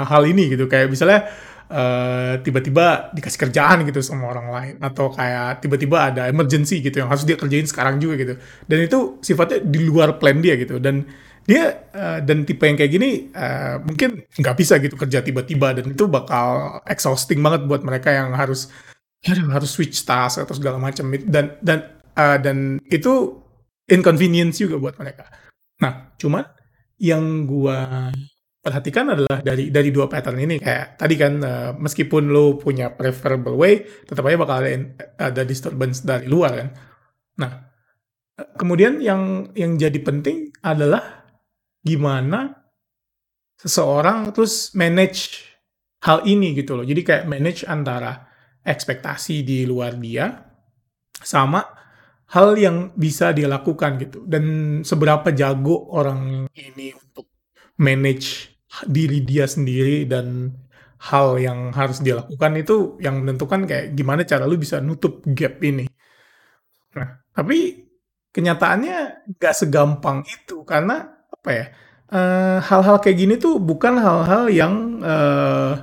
hal 0.05 0.23
ini 0.27 0.53
gitu. 0.53 0.65
Kayak 0.67 0.91
misalnya 0.91 1.19
uh, 1.71 2.33
tiba-tiba 2.43 3.13
dikasih 3.15 3.39
kerjaan 3.39 3.87
gitu 3.87 3.99
sama 4.03 4.29
orang 4.31 4.47
lain. 4.51 4.75
Atau 4.83 5.11
kayak 5.13 5.63
tiba-tiba 5.63 6.11
ada 6.11 6.27
emergency 6.27 6.83
gitu 6.83 7.01
yang 7.01 7.09
harus 7.09 7.23
dia 7.23 7.39
kerjain 7.39 7.65
sekarang 7.65 7.97
juga 8.01 8.19
gitu. 8.19 8.33
Dan 8.67 8.77
itu 8.85 9.19
sifatnya 9.23 9.63
di 9.63 9.79
luar 9.85 10.19
plan 10.19 10.37
dia 10.39 10.59
gitu. 10.59 10.77
Dan 10.77 11.07
dia 11.49 11.89
uh, 11.97 12.19
dan 12.21 12.45
tipe 12.45 12.61
yang 12.61 12.77
kayak 12.77 12.91
gini 12.93 13.33
uh, 13.33 13.81
mungkin 13.81 14.21
nggak 14.37 14.55
bisa 14.59 14.77
gitu 14.77 14.95
kerja 14.99 15.23
tiba-tiba. 15.23 15.73
Dan 15.77 15.95
itu 15.95 16.05
bakal 16.05 16.79
exhausting 16.85 17.39
banget 17.41 17.65
buat 17.65 17.81
mereka 17.81 18.13
yang 18.13 18.35
harus 18.35 18.69
ya 19.19 19.35
harus 19.35 19.71
switch 19.71 20.03
task 20.03 20.43
atau 20.43 20.53
segala 20.55 20.77
macam. 20.77 21.09
Dan 21.15 21.57
dan 21.63 21.89
uh, 22.13 22.37
dan 22.37 22.77
itu 22.91 23.39
inconvenience 23.89 24.61
juga 24.61 24.77
buat 24.77 24.95
mereka. 25.01 25.25
Nah, 25.81 26.13
cuman 26.19 26.45
yang 26.99 27.47
gua 27.47 28.11
perhatikan 28.59 29.15
adalah 29.15 29.39
dari 29.39 29.71
dari 29.71 29.89
dua 29.89 30.11
pattern 30.11 30.39
ini 30.43 30.59
kayak 30.59 30.99
tadi 30.99 31.15
kan 31.15 31.33
uh, 31.39 31.71
meskipun 31.79 32.27
lo 32.27 32.59
punya 32.59 32.91
preferable 32.91 33.55
way 33.55 33.87
tetap 34.03 34.27
aja 34.27 34.35
bakal 34.35 34.59
ada 34.59 34.69
ada 35.15 35.41
disturbance 35.47 36.03
dari 36.03 36.27
luar 36.27 36.51
kan. 36.59 36.69
Nah, 37.39 37.51
kemudian 38.59 38.99
yang 38.99 39.51
yang 39.55 39.79
jadi 39.79 39.99
penting 40.03 40.51
adalah 40.59 41.23
gimana 41.79 42.51
seseorang 43.55 44.35
terus 44.35 44.75
manage 44.75 45.47
hal 46.03 46.27
ini 46.27 46.51
gitu 46.55 46.75
loh. 46.75 46.83
Jadi 46.83 47.01
kayak 47.03 47.25
manage 47.31 47.63
antara 47.63 48.27
ekspektasi 48.63 49.47
di 49.47 49.63
luar 49.63 49.95
dia 49.95 50.35
sama 51.23 51.63
hal 52.35 52.59
yang 52.59 52.93
bisa 52.93 53.33
dia 53.33 53.49
lakukan 53.49 53.97
gitu 53.97 54.27
dan 54.29 54.79
seberapa 54.85 55.33
jago 55.33 55.89
orang 55.95 56.45
ini 56.53 56.93
untuk 56.93 57.28
manage 57.79 58.53
diri 58.85 59.25
dia 59.25 59.49
sendiri 59.49 60.05
dan 60.05 60.53
hal 60.99 61.39
yang 61.39 61.71
harus 61.71 62.03
dia 62.03 62.19
lakukan 62.19 62.59
itu 62.59 62.99
yang 62.99 63.23
menentukan 63.23 63.63
kayak 63.63 63.95
gimana 63.95 64.27
cara 64.27 64.43
lu 64.43 64.59
bisa 64.59 64.83
nutup 64.83 65.23
gap 65.31 65.63
ini. 65.63 65.87
Nah, 66.93 67.23
tapi 67.31 67.87
kenyataannya 68.35 69.31
gak 69.39 69.55
segampang 69.55 70.27
itu 70.27 70.61
karena 70.67 71.07
apa 71.31 71.49
ya? 71.49 71.65
eh, 72.09 72.57
hal-hal 72.59 72.97
kayak 72.99 73.17
gini 73.17 73.35
tuh 73.37 73.61
bukan 73.61 74.01
hal-hal 74.01 74.49
yang 74.49 74.73
uh, 75.01 75.73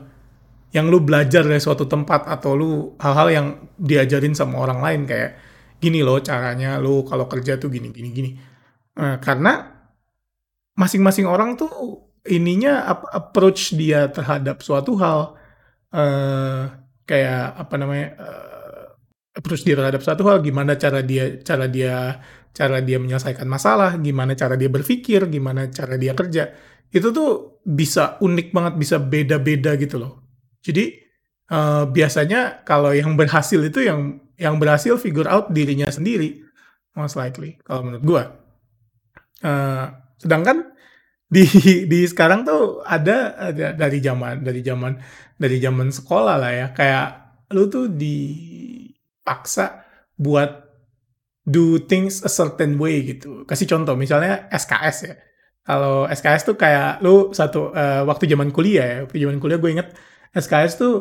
yang 0.74 0.90
lu 0.90 0.98
belajar 1.00 1.46
dari 1.46 1.62
suatu 1.62 1.86
tempat 1.86 2.26
atau 2.26 2.58
lu 2.58 2.70
hal-hal 2.98 3.28
yang 3.30 3.46
diajarin 3.78 4.34
sama 4.34 4.60
orang 4.60 4.82
lain 4.82 5.00
kayak 5.06 5.38
gini 5.78 6.02
loh 6.02 6.18
caranya 6.20 6.76
lu 6.82 7.06
kalau 7.06 7.30
kerja 7.30 7.56
tuh 7.56 7.70
gini 7.70 7.94
gini 7.94 8.08
gini. 8.10 8.30
Uh, 8.96 9.16
karena 9.22 9.75
masing-masing 10.76 11.24
orang 11.24 11.56
tuh 11.56 11.68
ininya 12.28 12.84
approach 13.14 13.72
dia 13.72 14.12
terhadap 14.12 14.60
suatu 14.60 14.94
hal 15.00 15.34
uh, 15.94 16.62
kayak 17.06 17.54
apa 17.56 17.74
namanya 17.78 18.08
uh, 18.18 18.84
approach 19.38 19.62
dia 19.62 19.78
terhadap 19.78 20.02
satu 20.02 20.26
hal 20.26 20.42
gimana 20.42 20.74
cara 20.76 21.00
dia 21.00 21.38
cara 21.40 21.70
dia 21.70 22.20
cara 22.56 22.80
dia 22.80 22.96
menyelesaikan 22.96 23.44
masalah 23.44 24.00
gimana 24.00 24.32
cara 24.32 24.56
dia 24.56 24.68
berpikir 24.72 25.28
gimana 25.28 25.68
cara 25.72 25.96
dia 25.96 26.12
kerja. 26.12 26.52
Itu 26.90 27.12
tuh 27.12 27.60
bisa 27.66 28.16
unik 28.22 28.48
banget 28.54 28.74
bisa 28.80 28.96
beda-beda 28.96 29.76
gitu 29.76 30.00
loh. 30.00 30.24
Jadi 30.64 30.96
uh, 31.52 31.84
biasanya 31.88 32.64
kalau 32.64 32.90
yang 32.96 33.14
berhasil 33.14 33.60
itu 33.60 33.84
yang 33.86 34.18
yang 34.36 34.60
berhasil 34.60 34.96
figure 35.00 35.28
out 35.28 35.48
dirinya 35.52 35.88
sendiri 35.88 36.44
most 36.96 37.16
likely 37.16 37.60
kalau 37.64 37.86
menurut 37.86 38.04
gua. 38.04 38.24
Uh, 39.44 40.05
sedangkan 40.16 40.76
di 41.26 41.44
di 41.90 42.00
sekarang 42.06 42.46
tuh 42.46 42.82
ada, 42.86 43.34
ada 43.36 43.74
dari 43.74 43.98
zaman 43.98 44.46
dari 44.46 44.62
zaman 44.62 44.92
dari 45.36 45.58
zaman 45.58 45.88
sekolah 45.90 46.36
lah 46.38 46.52
ya. 46.52 46.66
Kayak 46.72 47.06
lu 47.54 47.66
tuh 47.70 47.90
dipaksa 47.90 49.86
buat 50.16 50.66
do 51.46 51.78
things 51.86 52.22
a 52.26 52.30
certain 52.30 52.74
way 52.80 53.06
gitu. 53.06 53.46
Kasih 53.46 53.70
contoh 53.70 53.94
misalnya 53.94 54.50
SKS 54.50 54.96
ya. 55.06 55.14
Kalau 55.66 56.06
SKS 56.06 56.42
tuh 56.46 56.56
kayak 56.58 57.02
lu 57.02 57.34
satu 57.34 57.74
uh, 57.74 58.02
waktu 58.06 58.26
zaman 58.30 58.50
kuliah 58.50 58.86
ya. 58.86 58.96
Waktu 59.06 59.18
zaman 59.22 59.38
kuliah 59.38 59.58
gue 59.58 59.70
inget 59.70 59.88
SKS 60.34 60.78
tuh 60.78 60.94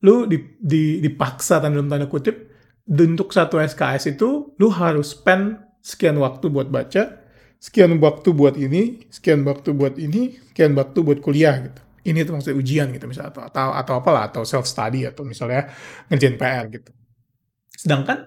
lu 0.00 0.24
di, 0.24 0.40
di, 0.56 1.04
dipaksa 1.04 1.60
dalam 1.60 1.88
tanda 1.88 2.08
kutip 2.08 2.48
untuk 2.88 3.36
satu 3.36 3.60
SKS 3.60 4.16
itu 4.16 4.56
lu 4.56 4.68
harus 4.72 5.12
spend 5.12 5.60
sekian 5.84 6.16
waktu 6.16 6.48
buat 6.48 6.72
baca 6.72 7.19
sekian 7.60 8.00
waktu 8.00 8.32
buat 8.32 8.56
ini, 8.56 9.04
sekian 9.12 9.44
waktu 9.44 9.76
buat 9.76 10.00
ini, 10.00 10.40
sekian 10.50 10.72
waktu 10.72 11.04
buat 11.04 11.20
kuliah 11.20 11.60
gitu. 11.60 11.80
Ini 12.00 12.24
tuh 12.24 12.32
maksudnya 12.40 12.56
ujian 12.56 12.88
gitu 12.96 13.04
misalnya 13.04 13.28
atau 13.36 13.44
atau 13.44 13.68
atau 13.76 13.94
apalah 14.00 14.32
atau 14.32 14.42
self 14.48 14.64
study 14.64 15.04
atau 15.04 15.20
misalnya 15.28 15.68
ngerjain 16.08 16.40
PR 16.40 16.64
gitu. 16.72 16.90
Sedangkan 17.76 18.24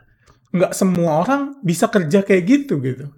nggak 0.54 0.78
semua 0.78 1.26
orang 1.26 1.58
bisa 1.66 1.90
kerja 1.90 2.22
kayak 2.22 2.44
gitu 2.46 2.78
gitu. 2.86 3.10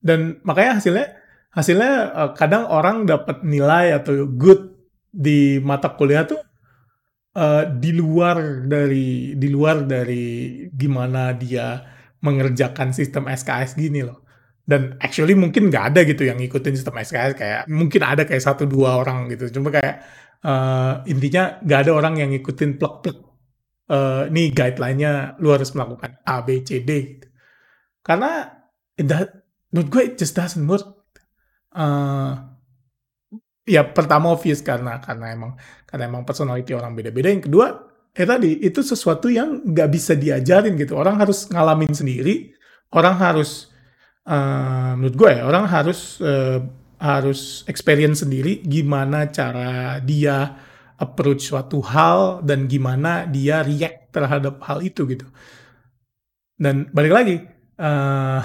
Dan 0.00 0.40
makanya 0.40 0.80
hasilnya 0.80 1.06
hasilnya 1.52 1.92
uh, 2.16 2.30
kadang 2.32 2.64
orang 2.72 3.04
dapat 3.04 3.44
nilai 3.44 3.92
atau 3.92 4.24
good 4.24 4.72
di 5.12 5.60
mata 5.60 5.92
kuliah 5.92 6.24
tuh 6.24 6.40
uh, 7.36 7.68
di 7.68 7.92
luar 7.92 8.64
dari 8.64 9.36
di 9.36 9.48
luar 9.52 9.84
dari 9.84 10.64
gimana 10.72 11.36
dia 11.36 11.84
mengerjakan 12.24 12.96
sistem 12.96 13.28
SKS 13.28 13.76
gini 13.76 14.00
loh 14.00 14.23
dan 14.64 14.96
actually 15.00 15.36
mungkin 15.36 15.68
nggak 15.68 15.84
ada 15.92 16.00
gitu 16.08 16.24
yang 16.24 16.40
ngikutin 16.40 16.72
sistem 16.72 16.96
SKS 16.96 17.36
kayak 17.36 17.60
mungkin 17.68 18.00
ada 18.00 18.24
kayak 18.24 18.40
satu 18.40 18.64
dua 18.64 18.96
orang 19.04 19.28
gitu. 19.28 19.52
Cuma 19.60 19.68
kayak 19.68 20.00
uh, 20.40 21.04
intinya 21.04 21.60
nggak 21.60 21.80
ada 21.84 21.92
orang 21.92 22.14
yang 22.16 22.32
ngikutin 22.32 22.80
plek-plek 22.80 23.18
uh, 23.92 24.24
nih 24.32 24.56
guideline-nya 24.56 25.36
lu 25.40 25.52
harus 25.52 25.68
melakukan 25.76 26.16
A 26.24 26.40
B 26.40 26.64
C 26.64 26.80
D 26.80 26.90
gitu. 27.16 27.28
karena 28.04 28.52
that, 29.00 29.48
menurut 29.72 29.88
gue 29.88 30.02
it 30.12 30.14
just 30.20 30.36
doesn't 30.36 30.68
work. 30.68 30.84
Uh, 31.74 32.54
ya 33.64 33.80
pertama 33.80 34.36
obvious 34.36 34.60
karena 34.60 35.00
karena 35.00 35.32
emang 35.32 35.56
karena 35.88 36.04
emang 36.06 36.22
personality 36.28 36.76
orang 36.76 36.92
beda-beda. 36.92 37.32
Yang 37.32 37.48
kedua 37.48 37.66
ya 38.14 38.24
tadi 38.28 38.60
itu 38.60 38.80
sesuatu 38.84 39.32
yang 39.32 39.64
nggak 39.64 39.88
bisa 39.90 40.12
diajarin 40.14 40.76
gitu. 40.76 40.94
Orang 40.94 41.16
harus 41.16 41.48
ngalamin 41.48 41.90
sendiri 41.96 42.54
orang 42.94 43.18
harus 43.18 43.73
uh, 44.28 44.92
menurut 44.96 45.16
gue 45.16 45.30
ya 45.40 45.42
orang 45.44 45.64
harus 45.68 46.18
uh, 46.20 46.60
harus 47.00 47.62
experience 47.68 48.24
sendiri 48.24 48.64
gimana 48.64 49.28
cara 49.28 50.00
dia 50.00 50.56
approach 50.96 51.50
suatu 51.50 51.82
hal 51.84 52.40
dan 52.46 52.70
gimana 52.70 53.26
dia 53.28 53.60
react 53.60 54.14
terhadap 54.14 54.62
hal 54.64 54.80
itu 54.80 55.04
gitu. 55.10 55.26
Dan 56.54 56.88
balik 56.94 57.12
lagi 57.12 57.36
uh, 57.84 58.40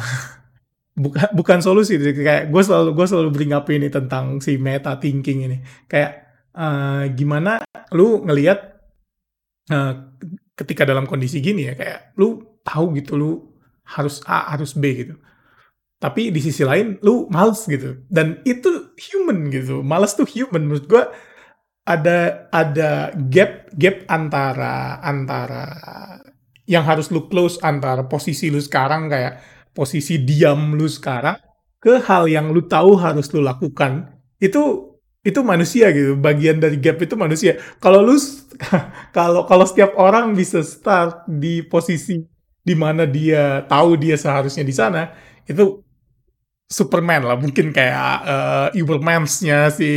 bukan 1.00 1.30
bukan 1.32 1.60
solusi 1.64 1.96
kayak 1.96 2.52
gue 2.52 2.62
selalu 2.66 2.90
gue 2.98 3.06
selalu 3.08 3.30
bring 3.32 3.54
up 3.56 3.70
ini 3.72 3.88
tentang 3.88 4.42
si 4.44 4.58
meta 4.60 4.98
thinking 4.98 5.46
ini. 5.48 5.58
Kayak 5.88 6.28
uh, 6.58 7.08
gimana 7.14 7.64
lu 7.96 8.26
ngelihat 8.26 8.60
uh, 9.72 9.94
ketika 10.58 10.84
dalam 10.84 11.08
kondisi 11.08 11.40
gini 11.40 11.72
ya 11.72 11.74
kayak 11.78 12.18
lu 12.20 12.60
tahu 12.66 12.92
gitu 13.00 13.16
lu 13.16 13.32
harus 13.88 14.20
A 14.28 14.54
harus 14.54 14.76
B 14.76 14.84
gitu 15.06 15.16
tapi 16.00 16.32
di 16.32 16.40
sisi 16.40 16.64
lain 16.64 16.96
lu 17.04 17.28
males 17.28 17.68
gitu. 17.68 18.00
Dan 18.08 18.40
itu 18.48 18.96
human 18.96 19.52
gitu. 19.52 19.84
Males 19.84 20.16
tuh 20.16 20.24
human. 20.24 20.64
Menurut 20.64 20.88
gue 20.88 21.04
ada 21.84 22.48
ada 22.56 23.12
gap 23.28 23.68
gap 23.76 24.08
antara 24.08 25.04
antara 25.04 25.68
yang 26.64 26.88
harus 26.88 27.12
lu 27.12 27.28
close 27.28 27.60
antara 27.60 28.08
posisi 28.08 28.48
lu 28.48 28.64
sekarang 28.64 29.12
kayak 29.12 29.44
posisi 29.76 30.22
diam 30.24 30.78
lu 30.80 30.88
sekarang 30.88 31.36
ke 31.84 32.00
hal 32.08 32.32
yang 32.32 32.56
lu 32.56 32.64
tahu 32.64 32.96
harus 32.96 33.28
lu 33.36 33.44
lakukan. 33.44 34.16
Itu 34.40 34.96
itu 35.20 35.44
manusia 35.44 35.92
gitu. 35.92 36.16
Bagian 36.16 36.64
dari 36.64 36.80
gap 36.80 37.04
itu 37.04 37.20
manusia. 37.20 37.60
Kalau 37.84 38.00
lu 38.00 38.16
kalau 39.16 39.44
kalau 39.44 39.66
setiap 39.68 40.00
orang 40.00 40.32
bisa 40.32 40.64
start 40.64 41.28
di 41.28 41.60
posisi 41.60 42.24
di 42.64 42.76
mana 42.76 43.04
dia 43.04 43.68
tahu 43.68 44.00
dia 44.00 44.16
seharusnya 44.16 44.64
di 44.64 44.76
sana 44.76 45.12
itu 45.44 45.82
Superman 46.70 47.26
lah 47.26 47.38
mungkin 47.42 47.74
kayak 47.74 48.14
uh, 48.30 48.68
Ubermans-nya 48.78 49.74
si 49.74 49.90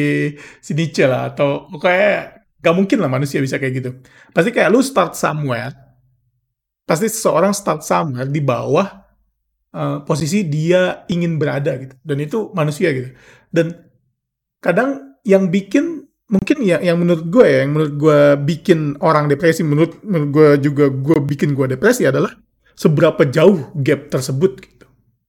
si 0.64 0.72
Nietzsche 0.72 1.04
lah 1.04 1.36
atau 1.36 1.68
kayak 1.76 2.48
gak 2.64 2.72
mungkin 2.72 3.04
lah 3.04 3.12
manusia 3.12 3.44
bisa 3.44 3.60
kayak 3.60 3.74
gitu. 3.76 3.90
Pasti 4.32 4.50
kayak 4.56 4.72
lu 4.72 4.80
start 4.80 5.12
somewhere 5.12 5.92
pasti 6.82 7.06
seseorang 7.08 7.54
start 7.54 7.80
somewhere 7.86 8.28
di 8.28 8.42
bawah 8.42 8.84
uh, 9.72 10.04
posisi 10.04 10.44
dia 10.44 11.06
ingin 11.08 11.38
berada 11.38 11.78
gitu. 11.78 11.94
Dan 12.02 12.20
itu 12.20 12.50
manusia 12.52 12.92
gitu. 12.92 13.14
Dan 13.48 13.72
kadang 14.60 15.16
yang 15.22 15.48
bikin 15.48 16.04
mungkin 16.28 16.64
ya 16.64 16.80
yang 16.80 16.96
menurut 17.00 17.28
gue 17.28 17.44
ya 17.44 17.58
yang 17.64 17.72
menurut 17.76 17.94
gue 18.00 18.20
bikin 18.48 18.96
orang 19.04 19.28
depresi 19.28 19.60
menurut 19.60 20.00
menurut 20.00 20.30
gue 20.32 20.48
juga 20.68 20.88
gue 20.88 21.18
bikin 21.28 21.52
gue 21.52 21.76
depresi 21.76 22.08
adalah 22.08 22.32
seberapa 22.72 23.24
jauh 23.28 23.72
gap 23.80 24.08
tersebut 24.12 24.52
gitu. 24.60 24.86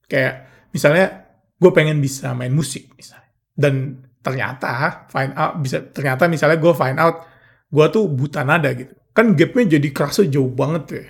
Kayak 0.08 0.48
misalnya 0.76 1.23
gue 1.64 1.72
pengen 1.72 2.04
bisa 2.04 2.36
main 2.36 2.52
musik 2.52 2.92
misalnya. 3.00 3.32
Dan 3.56 4.04
ternyata 4.20 5.08
find 5.08 5.32
out 5.40 5.64
bisa 5.64 5.80
ternyata 5.88 6.28
misalnya 6.28 6.60
gue 6.60 6.74
find 6.76 7.00
out 7.00 7.24
gue 7.72 7.86
tuh 7.88 8.12
buta 8.12 8.44
nada 8.44 8.76
gitu. 8.76 8.92
Kan 9.16 9.40
gapnya 9.40 9.80
jadi 9.80 9.88
kerasa 9.96 10.28
jauh 10.28 10.52
banget 10.52 10.84
ya. 10.92 11.06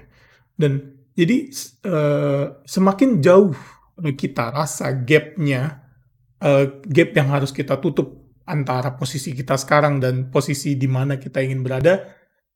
Dan 0.54 0.94
jadi 1.18 1.50
uh, 1.90 2.62
semakin 2.62 3.18
jauh 3.18 3.58
kita 3.98 4.54
rasa 4.54 4.94
gapnya 4.94 5.82
uh, 6.42 6.66
gap 6.86 7.10
yang 7.14 7.30
harus 7.30 7.50
kita 7.50 7.78
tutup 7.78 8.22
antara 8.44 8.94
posisi 9.00 9.32
kita 9.32 9.56
sekarang 9.56 10.04
dan 10.04 10.28
posisi 10.28 10.76
di 10.76 10.90
mana 10.90 11.16
kita 11.16 11.40
ingin 11.40 11.64
berada 11.64 12.04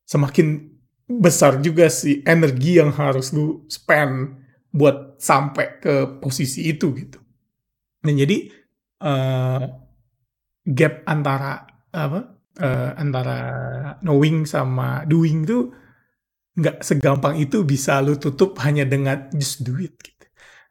semakin 0.04 0.68
besar 1.08 1.64
juga 1.64 1.88
sih 1.88 2.20
energi 2.28 2.76
yang 2.76 2.92
harus 2.92 3.32
lu 3.32 3.64
spend 3.72 4.36
buat 4.68 5.16
sampai 5.16 5.80
ke 5.80 6.20
posisi 6.20 6.68
itu 6.68 6.92
gitu 6.92 7.16
dan 8.02 8.14
jadi 8.14 8.36
uh, 9.02 9.62
gap 10.68 10.94
antara 11.08 11.66
apa 11.90 12.38
uh, 12.60 12.90
antara 12.98 13.38
knowing 14.04 14.44
sama 14.44 15.02
doing 15.08 15.46
itu 15.46 15.72
nggak 16.58 16.82
segampang 16.82 17.38
itu 17.38 17.62
bisa 17.62 18.02
lu 18.02 18.18
tutup 18.18 18.58
hanya 18.66 18.82
dengan 18.82 19.30
just 19.34 19.62
do 19.62 19.78
it 19.78 19.94
gitu. 20.02 20.26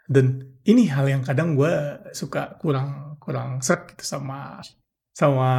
Dan 0.07 0.43
ini 0.67 0.87
hal 0.91 1.07
yang 1.07 1.23
kadang 1.23 1.55
gue 1.55 1.71
suka 2.11 2.59
kurang 2.59 3.19
kurang 3.23 3.63
seret 3.63 3.95
gitu 3.95 4.03
sama 4.03 4.59
sama 5.15 5.49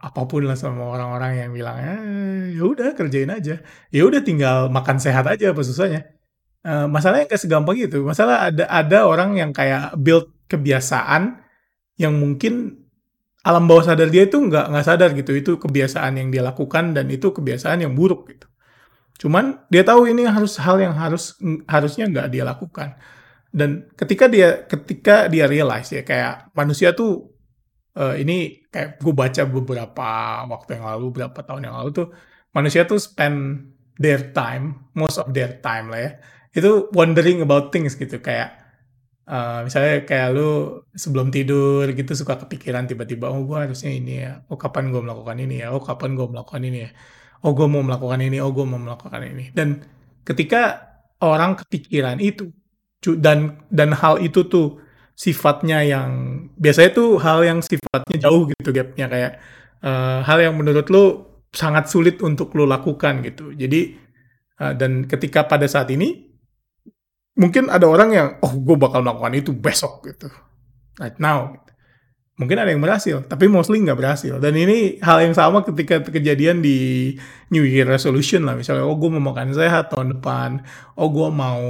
apa 0.00 0.24
pun 0.24 0.48
lah 0.48 0.56
sama 0.56 0.88
orang-orang 0.88 1.44
yang 1.44 1.50
bilang 1.52 1.76
eh, 1.82 2.56
ya 2.56 2.64
udah 2.64 2.94
kerjain 2.94 3.30
aja. 3.30 3.60
Ya 3.90 4.02
udah 4.06 4.22
tinggal 4.22 4.70
makan 4.70 5.02
sehat 5.02 5.26
aja 5.26 5.50
apa 5.52 5.60
susahnya? 5.66 6.08
Uh, 6.62 6.86
masalahnya 6.86 7.26
kayak 7.26 7.42
segampang 7.42 7.74
itu. 7.74 7.98
Masalah 8.06 8.48
ada 8.48 8.64
ada 8.70 8.98
orang 9.10 9.34
yang 9.34 9.50
kayak 9.50 9.98
build 9.98 10.30
kebiasaan 10.52 11.40
yang 11.96 12.12
mungkin 12.20 12.84
alam 13.42 13.66
bawah 13.66 13.88
sadar 13.88 14.12
dia 14.12 14.28
itu 14.28 14.38
nggak 14.38 14.68
nggak 14.68 14.86
sadar 14.86 15.10
gitu. 15.16 15.32
Itu 15.32 15.56
kebiasaan 15.56 16.20
yang 16.20 16.28
dia 16.28 16.44
lakukan 16.44 16.92
dan 16.92 17.08
itu 17.08 17.32
kebiasaan 17.32 17.82
yang 17.82 17.96
buruk 17.96 18.28
gitu. 18.28 18.46
Cuman 19.26 19.64
dia 19.72 19.82
tahu 19.82 20.12
ini 20.12 20.28
harus 20.28 20.60
hal 20.60 20.78
yang 20.78 20.94
harus 20.94 21.40
harusnya 21.66 22.06
nggak 22.12 22.28
dia 22.30 22.44
lakukan. 22.44 23.00
Dan 23.52 23.88
ketika 23.96 24.28
dia 24.28 24.64
ketika 24.68 25.28
dia 25.32 25.44
realize 25.48 25.88
ya 25.92 26.04
kayak 26.04 26.54
manusia 26.56 26.94
tuh 26.96 27.32
uh, 27.96 28.14
ini 28.16 28.64
kayak 28.72 29.02
gue 29.02 29.12
baca 29.12 29.42
beberapa 29.44 30.08
waktu 30.48 30.80
yang 30.80 30.84
lalu 30.88 31.04
beberapa 31.12 31.40
tahun 31.44 31.68
yang 31.68 31.76
lalu 31.76 31.90
tuh 31.92 32.06
manusia 32.56 32.88
tuh 32.88 32.96
spend 32.96 33.68
their 34.00 34.32
time 34.32 34.88
most 34.96 35.20
of 35.20 35.28
their 35.36 35.60
time 35.60 35.92
lah 35.92 36.00
ya 36.00 36.12
itu 36.52 36.88
wondering 36.92 37.40
about 37.40 37.72
things 37.72 37.96
gitu. 37.96 38.20
Kayak 38.20 38.61
Uh, 39.32 39.64
misalnya 39.64 40.04
kayak 40.04 40.36
lu 40.36 40.84
sebelum 40.92 41.32
tidur 41.32 41.88
gitu 41.88 42.12
suka 42.12 42.36
kepikiran 42.36 42.84
tiba-tiba 42.84 43.32
oh 43.32 43.48
gue 43.48 43.56
harusnya 43.64 43.88
ini 43.88 44.20
ya. 44.20 44.44
Oh 44.52 44.60
kapan 44.60 44.92
gue 44.92 45.00
melakukan 45.00 45.40
ini 45.40 45.64
ya? 45.64 45.72
Oh 45.72 45.80
kapan 45.80 46.12
gue 46.12 46.26
melakukan 46.28 46.60
ini 46.60 46.78
ya? 46.84 46.90
Oh 47.42 47.56
gue 47.58 47.66
mau 47.66 47.82
melakukan 47.82 48.22
ini, 48.22 48.38
oh 48.38 48.54
gue 48.54 48.62
mau 48.62 48.78
melakukan 48.78 49.18
ini. 49.26 49.50
Dan 49.50 49.82
ketika 50.22 50.94
orang 51.18 51.58
kepikiran 51.58 52.22
itu, 52.22 52.54
dan 53.18 53.66
dan 53.66 53.90
hal 53.98 54.22
itu 54.22 54.46
tuh 54.46 54.78
sifatnya 55.18 55.82
yang 55.82 56.10
biasanya 56.54 56.90
tuh 56.94 57.18
hal 57.18 57.42
yang 57.42 57.58
sifatnya 57.58 58.16
jauh 58.22 58.46
gitu 58.46 58.70
gapnya. 58.70 59.10
Kayak 59.10 59.32
uh, 59.82 60.22
hal 60.22 60.38
yang 60.38 60.54
menurut 60.54 60.86
lu 60.86 61.04
sangat 61.50 61.90
sulit 61.90 62.22
untuk 62.22 62.54
lu 62.54 62.62
lakukan 62.62 63.26
gitu. 63.26 63.50
Jadi 63.50 63.98
uh, 64.62 64.72
dan 64.78 65.10
ketika 65.10 65.42
pada 65.42 65.66
saat 65.66 65.90
ini 65.90 66.31
mungkin 67.32 67.72
ada 67.72 67.88
orang 67.88 68.10
yang 68.12 68.28
oh 68.44 68.52
gue 68.56 68.76
bakal 68.76 69.00
melakukan 69.00 69.32
itu 69.36 69.50
besok 69.56 70.04
gitu, 70.08 70.28
right 71.00 71.16
now. 71.16 71.56
Mungkin 72.32 72.56
ada 72.56 72.72
yang 72.72 72.80
berhasil, 72.80 73.28
tapi 73.28 73.44
mostly 73.44 73.76
nggak 73.84 73.94
berhasil. 73.94 74.40
Dan 74.40 74.56
ini 74.56 74.96
hal 75.04 75.20
yang 75.20 75.36
sama 75.36 75.60
ketika 75.62 76.00
kejadian 76.00 76.64
di 76.64 77.12
New 77.52 77.60
Year 77.60 77.84
Resolution 77.84 78.48
lah. 78.48 78.56
Misalnya, 78.56 78.88
oh 78.88 78.96
gue 78.96 79.12
mau 79.12 79.30
makan 79.30 79.52
sehat 79.52 79.92
tahun 79.92 80.16
depan, 80.18 80.64
oh 80.96 81.12
gue 81.12 81.28
mau 81.28 81.60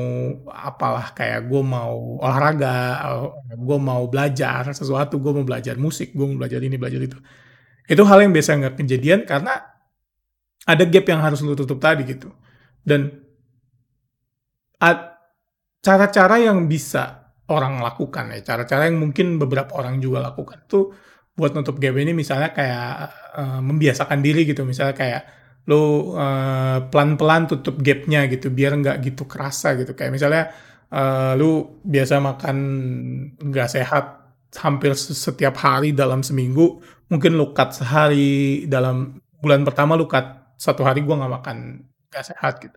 apalah 0.49 1.13
kayak 1.19 1.51
gue 1.51 1.63
mau 1.67 2.17
olahraga, 2.23 3.05
oh, 3.11 3.43
gue 3.53 3.79
mau 3.83 4.07
belajar 4.07 4.71
sesuatu, 4.71 5.19
gue 5.19 5.33
mau 5.35 5.43
belajar 5.43 5.75
musik, 5.77 6.15
gue 6.15 6.25
mau 6.31 6.39
belajar 6.39 6.63
ini, 6.63 6.79
belajar 6.79 7.03
itu. 7.03 7.19
Itu 7.91 8.07
hal 8.07 8.23
yang 8.23 8.33
biasa 8.33 8.63
nggak 8.63 8.75
kejadian 8.79 9.27
karena 9.27 9.67
ada 10.63 10.85
gap 10.87 11.05
yang 11.11 11.21
harus 11.27 11.43
lu 11.43 11.59
tutup 11.59 11.83
tadi 11.83 12.07
gitu. 12.07 12.31
Dan 12.87 13.11
cara-cara 15.83 16.39
yang 16.39 16.71
bisa 16.71 17.35
orang 17.51 17.83
lakukan 17.83 18.33
ya 18.33 18.41
cara-cara 18.55 18.87
yang 18.89 19.03
mungkin 19.03 19.37
beberapa 19.37 19.77
orang 19.77 19.99
juga 19.99 20.23
lakukan 20.23 20.65
tuh 20.71 20.95
buat 21.33 21.57
nutup 21.57 21.81
gap 21.81 21.97
ini 21.97 22.13
misalnya 22.13 22.53
kayak 22.53 22.87
uh, 23.37 23.61
membiasakan 23.65 24.21
diri 24.21 24.45
gitu. 24.45 24.63
Misalnya 24.69 24.95
kayak 24.97 25.23
lo 25.71 26.13
uh, 26.19 26.91
pelan-pelan 26.91 27.47
tutup 27.47 27.79
gapnya 27.81 28.27
gitu 28.29 28.51
biar 28.53 28.77
nggak 28.77 28.97
gitu 29.01 29.25
kerasa 29.25 29.79
gitu. 29.81 29.97
Kayak 29.97 30.13
misalnya 30.13 30.45
uh, 30.93 31.33
lu 31.39 31.81
biasa 31.83 32.21
makan 32.21 32.57
nggak 33.41 33.69
sehat 33.73 34.05
hampir 34.53 34.93
setiap 34.93 35.57
hari 35.57 35.97
dalam 35.97 36.21
seminggu 36.21 36.85
mungkin 37.09 37.41
lu 37.41 37.57
cut 37.57 37.73
sehari 37.73 38.69
dalam 38.69 39.17
bulan 39.41 39.65
pertama 39.65 39.97
lu 39.97 40.05
cut 40.05 40.57
satu 40.61 40.85
hari 40.85 41.01
gua 41.01 41.25
nggak 41.25 41.33
makan 41.41 41.57
nggak 42.13 42.25
sehat 42.37 42.61
gitu 42.61 42.77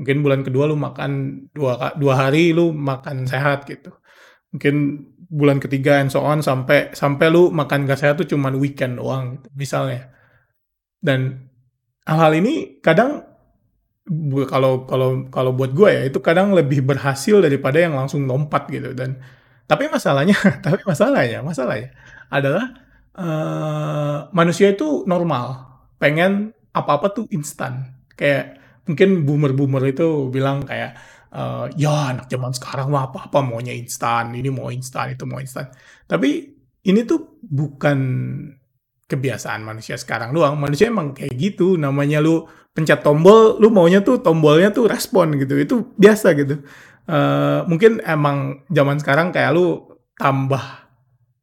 mungkin 0.00 0.24
bulan 0.24 0.40
kedua 0.40 0.64
lu 0.64 0.80
makan 0.80 1.44
dua 1.52 1.92
dua 2.00 2.14
hari 2.16 2.56
lu 2.56 2.72
makan 2.72 3.28
sehat 3.28 3.68
gitu. 3.68 3.92
Mungkin 4.56 5.04
bulan 5.28 5.60
ketiga 5.60 6.00
and 6.00 6.08
so 6.08 6.24
on 6.24 6.40
sampai 6.40 6.96
sampai 6.96 7.28
lu 7.28 7.52
makan 7.52 7.84
gak 7.84 8.00
sehat 8.00 8.16
tuh 8.16 8.26
cuman 8.26 8.56
weekend 8.56 8.96
doang 8.96 9.36
gitu, 9.36 9.48
misalnya. 9.52 10.08
Dan 11.04 11.52
hal-hal 12.08 12.32
ini 12.40 12.80
kadang 12.80 13.28
kalau 14.48 14.88
kalau 14.88 15.28
kalau 15.28 15.52
buat 15.52 15.76
gue 15.76 15.90
ya 15.92 16.02
itu 16.08 16.18
kadang 16.24 16.56
lebih 16.56 16.80
berhasil 16.82 17.36
daripada 17.38 17.76
yang 17.76 17.92
langsung 17.92 18.24
lompat 18.24 18.72
gitu. 18.72 18.96
Dan 18.96 19.20
tapi 19.68 19.86
masalahnya 19.92 20.34
tapi 20.66 20.80
masalahnya 20.88 21.44
masalahnya 21.44 21.92
adalah 22.32 22.72
uh, 23.20 24.32
manusia 24.32 24.72
itu 24.72 25.04
normal. 25.04 25.68
Pengen 26.00 26.56
apa-apa 26.72 27.12
tuh 27.12 27.28
instan. 27.28 28.00
Kayak 28.16 28.59
mungkin 28.88 29.24
boomer-boomer 29.26 29.82
itu 29.90 30.28
bilang 30.32 30.64
kayak 30.64 30.96
uh, 31.34 31.66
ya 31.74 32.14
anak 32.14 32.26
zaman 32.30 32.52
sekarang 32.54 32.90
mah 32.90 33.10
apa-apa 33.10 33.40
maunya 33.42 33.74
instan, 33.74 34.34
ini 34.34 34.50
mau 34.50 34.68
instan, 34.70 35.14
itu 35.14 35.24
mau 35.26 35.38
instan. 35.38 35.70
Tapi 36.06 36.50
ini 36.86 37.00
tuh 37.04 37.40
bukan 37.44 37.98
kebiasaan 39.10 39.66
manusia 39.66 39.98
sekarang 39.98 40.30
doang. 40.30 40.54
Manusia 40.54 40.86
emang 40.86 41.10
kayak 41.10 41.34
gitu. 41.34 41.74
Namanya 41.74 42.22
lu 42.22 42.46
pencet 42.70 43.02
tombol, 43.02 43.58
lu 43.58 43.68
maunya 43.74 44.00
tuh 44.00 44.22
tombolnya 44.22 44.70
tuh 44.70 44.86
respon 44.86 45.34
gitu. 45.34 45.58
Itu 45.58 45.74
biasa 45.98 46.32
gitu. 46.38 46.62
Uh, 47.10 47.66
mungkin 47.66 47.98
emang 48.06 48.62
zaman 48.70 49.02
sekarang 49.02 49.34
kayak 49.34 49.50
lu 49.50 49.98
tambah 50.14 50.62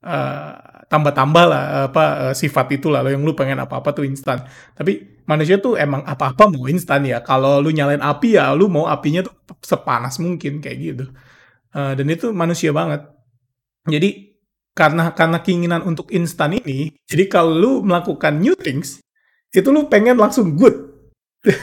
uh, 0.08 0.54
tambah-tambah 0.88 1.44
lah 1.44 1.64
apa 1.92 2.32
uh, 2.32 2.34
sifat 2.34 2.80
itu 2.80 2.88
lah 2.88 3.04
yang 3.04 3.28
lu 3.28 3.36
pengen 3.36 3.60
apa-apa 3.60 3.92
tuh 3.92 4.08
instan. 4.08 4.48
Tapi 4.72 5.17
manusia 5.28 5.60
tuh 5.60 5.76
emang 5.76 6.02
apa-apa 6.08 6.48
mau 6.48 6.66
instan 6.72 7.04
ya. 7.04 7.20
Kalau 7.22 7.60
lu 7.60 7.70
nyalain 7.70 8.02
api 8.02 8.40
ya 8.40 8.56
lu 8.56 8.72
mau 8.72 8.88
apinya 8.88 9.28
tuh 9.28 9.36
sepanas 9.62 10.18
mungkin 10.18 10.64
kayak 10.64 10.78
gitu. 10.80 11.06
Uh, 11.76 11.94
dan 11.94 12.08
itu 12.08 12.32
manusia 12.32 12.72
banget. 12.72 13.04
Jadi 13.86 14.34
karena 14.72 15.12
karena 15.12 15.44
keinginan 15.44 15.84
untuk 15.84 16.10
instan 16.16 16.56
ini, 16.58 16.96
jadi 17.06 17.28
kalau 17.28 17.54
lu 17.54 17.72
melakukan 17.84 18.40
new 18.40 18.56
things, 18.56 19.04
itu 19.52 19.68
lu 19.70 19.90
pengen 19.92 20.16
langsung 20.18 20.56
good. 20.56 20.74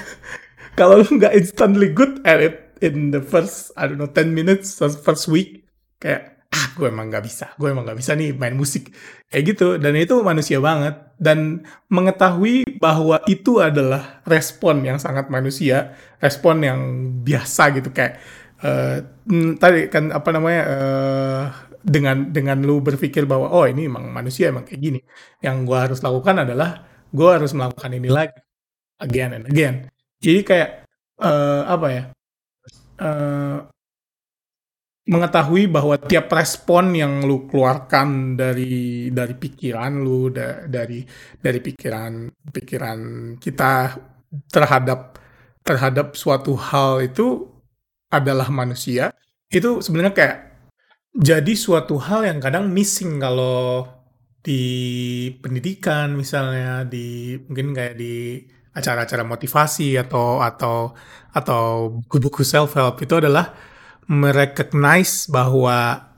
kalau 0.79 1.00
lu 1.03 1.09
nggak 1.18 1.35
instantly 1.35 1.90
good 1.90 2.20
at 2.29 2.42
it 2.42 2.64
in 2.83 3.14
the 3.14 3.22
first 3.22 3.70
I 3.79 3.87
don't 3.87 3.98
know 3.98 4.11
10 4.11 4.35
minutes 4.35 4.79
first 4.79 5.31
week 5.31 5.64
kayak 6.03 6.34
ah 6.55 6.71
gue 6.79 6.87
emang 6.87 7.11
gak 7.11 7.27
bisa. 7.27 7.51
Gue 7.59 7.75
emang 7.75 7.83
gak 7.83 7.99
bisa 7.99 8.14
nih 8.14 8.31
main 8.31 8.55
musik. 8.55 8.95
Kayak 9.27 9.43
gitu. 9.51 9.67
Dan 9.83 9.99
itu 9.99 10.14
manusia 10.23 10.62
banget. 10.62 10.95
Dan 11.19 11.67
mengetahui 11.90 12.79
bahwa 12.79 13.19
itu 13.27 13.59
adalah 13.59 14.23
respon 14.23 14.87
yang 14.87 15.03
sangat 15.03 15.27
manusia 15.35 15.99
respon 16.23 16.62
yang 16.62 16.81
biasa 17.27 17.75
gitu. 17.75 17.90
Kayak 17.90 18.23
uh, 18.62 19.03
tadi 19.59 19.90
kan 19.90 20.14
apa 20.14 20.31
namanya 20.31 20.62
uh, 20.71 21.45
dengan 21.83 22.31
dengan 22.31 22.62
lu 22.62 22.81
berpikir 22.81 23.27
bahwa 23.27 23.51
oh 23.51 23.67
ini 23.67 23.90
emang 23.90 24.07
manusia 24.14 24.55
emang 24.55 24.62
kayak 24.62 24.79
gini. 24.79 25.01
Yang 25.43 25.57
gue 25.67 25.79
harus 25.90 25.99
lakukan 26.07 26.47
adalah 26.47 26.87
gue 27.11 27.29
harus 27.29 27.51
melakukan 27.51 27.90
ini 27.99 28.09
lagi. 28.09 28.38
Again 29.03 29.43
and 29.43 29.45
again. 29.51 29.90
Jadi 30.23 30.40
kayak 30.47 30.71
uh, 31.19 31.67
apa 31.67 31.87
ya 31.90 32.03
uh, 33.03 33.59
mengetahui 35.05 35.69
bahwa 35.69 36.01
tiap 36.01 36.33
respon 36.33 36.97
yang 36.97 37.29
lu 37.29 37.45
keluarkan 37.45 38.40
dari 38.40 39.12
dari 39.12 39.35
pikiran 39.37 40.01
lu 40.01 40.33
da, 40.33 40.64
dari 40.64 41.05
dari 41.37 41.61
pikiran 41.61 42.33
pikiran 42.49 43.01
kita 43.37 44.01
terhadap 44.49 45.21
terhadap 45.61 46.17
suatu 46.17 46.57
hal 46.57 47.05
itu 47.05 47.45
adalah 48.09 48.49
manusia 48.49 49.12
itu 49.53 49.85
sebenarnya 49.85 50.17
kayak 50.17 50.37
jadi 51.14 51.53
suatu 51.53 52.01
hal 52.01 52.25
yang 52.25 52.40
kadang 52.40 52.73
missing 52.73 53.21
kalau 53.21 53.85
di 54.40 54.61
pendidikan 55.40 56.17
misalnya 56.17 56.85
di 56.88 57.37
mungkin 57.45 57.77
kayak 57.77 57.95
di 57.97 58.40
acara-acara 58.73 59.23
motivasi 59.23 60.01
atau 60.01 60.40
atau 60.40 60.97
atau 61.31 61.93
buku-buku 62.03 62.43
self 62.43 62.75
help 62.77 62.99
itu 63.05 63.14
adalah 63.21 63.55
merecognize 64.09 65.29
bahwa 65.31 66.09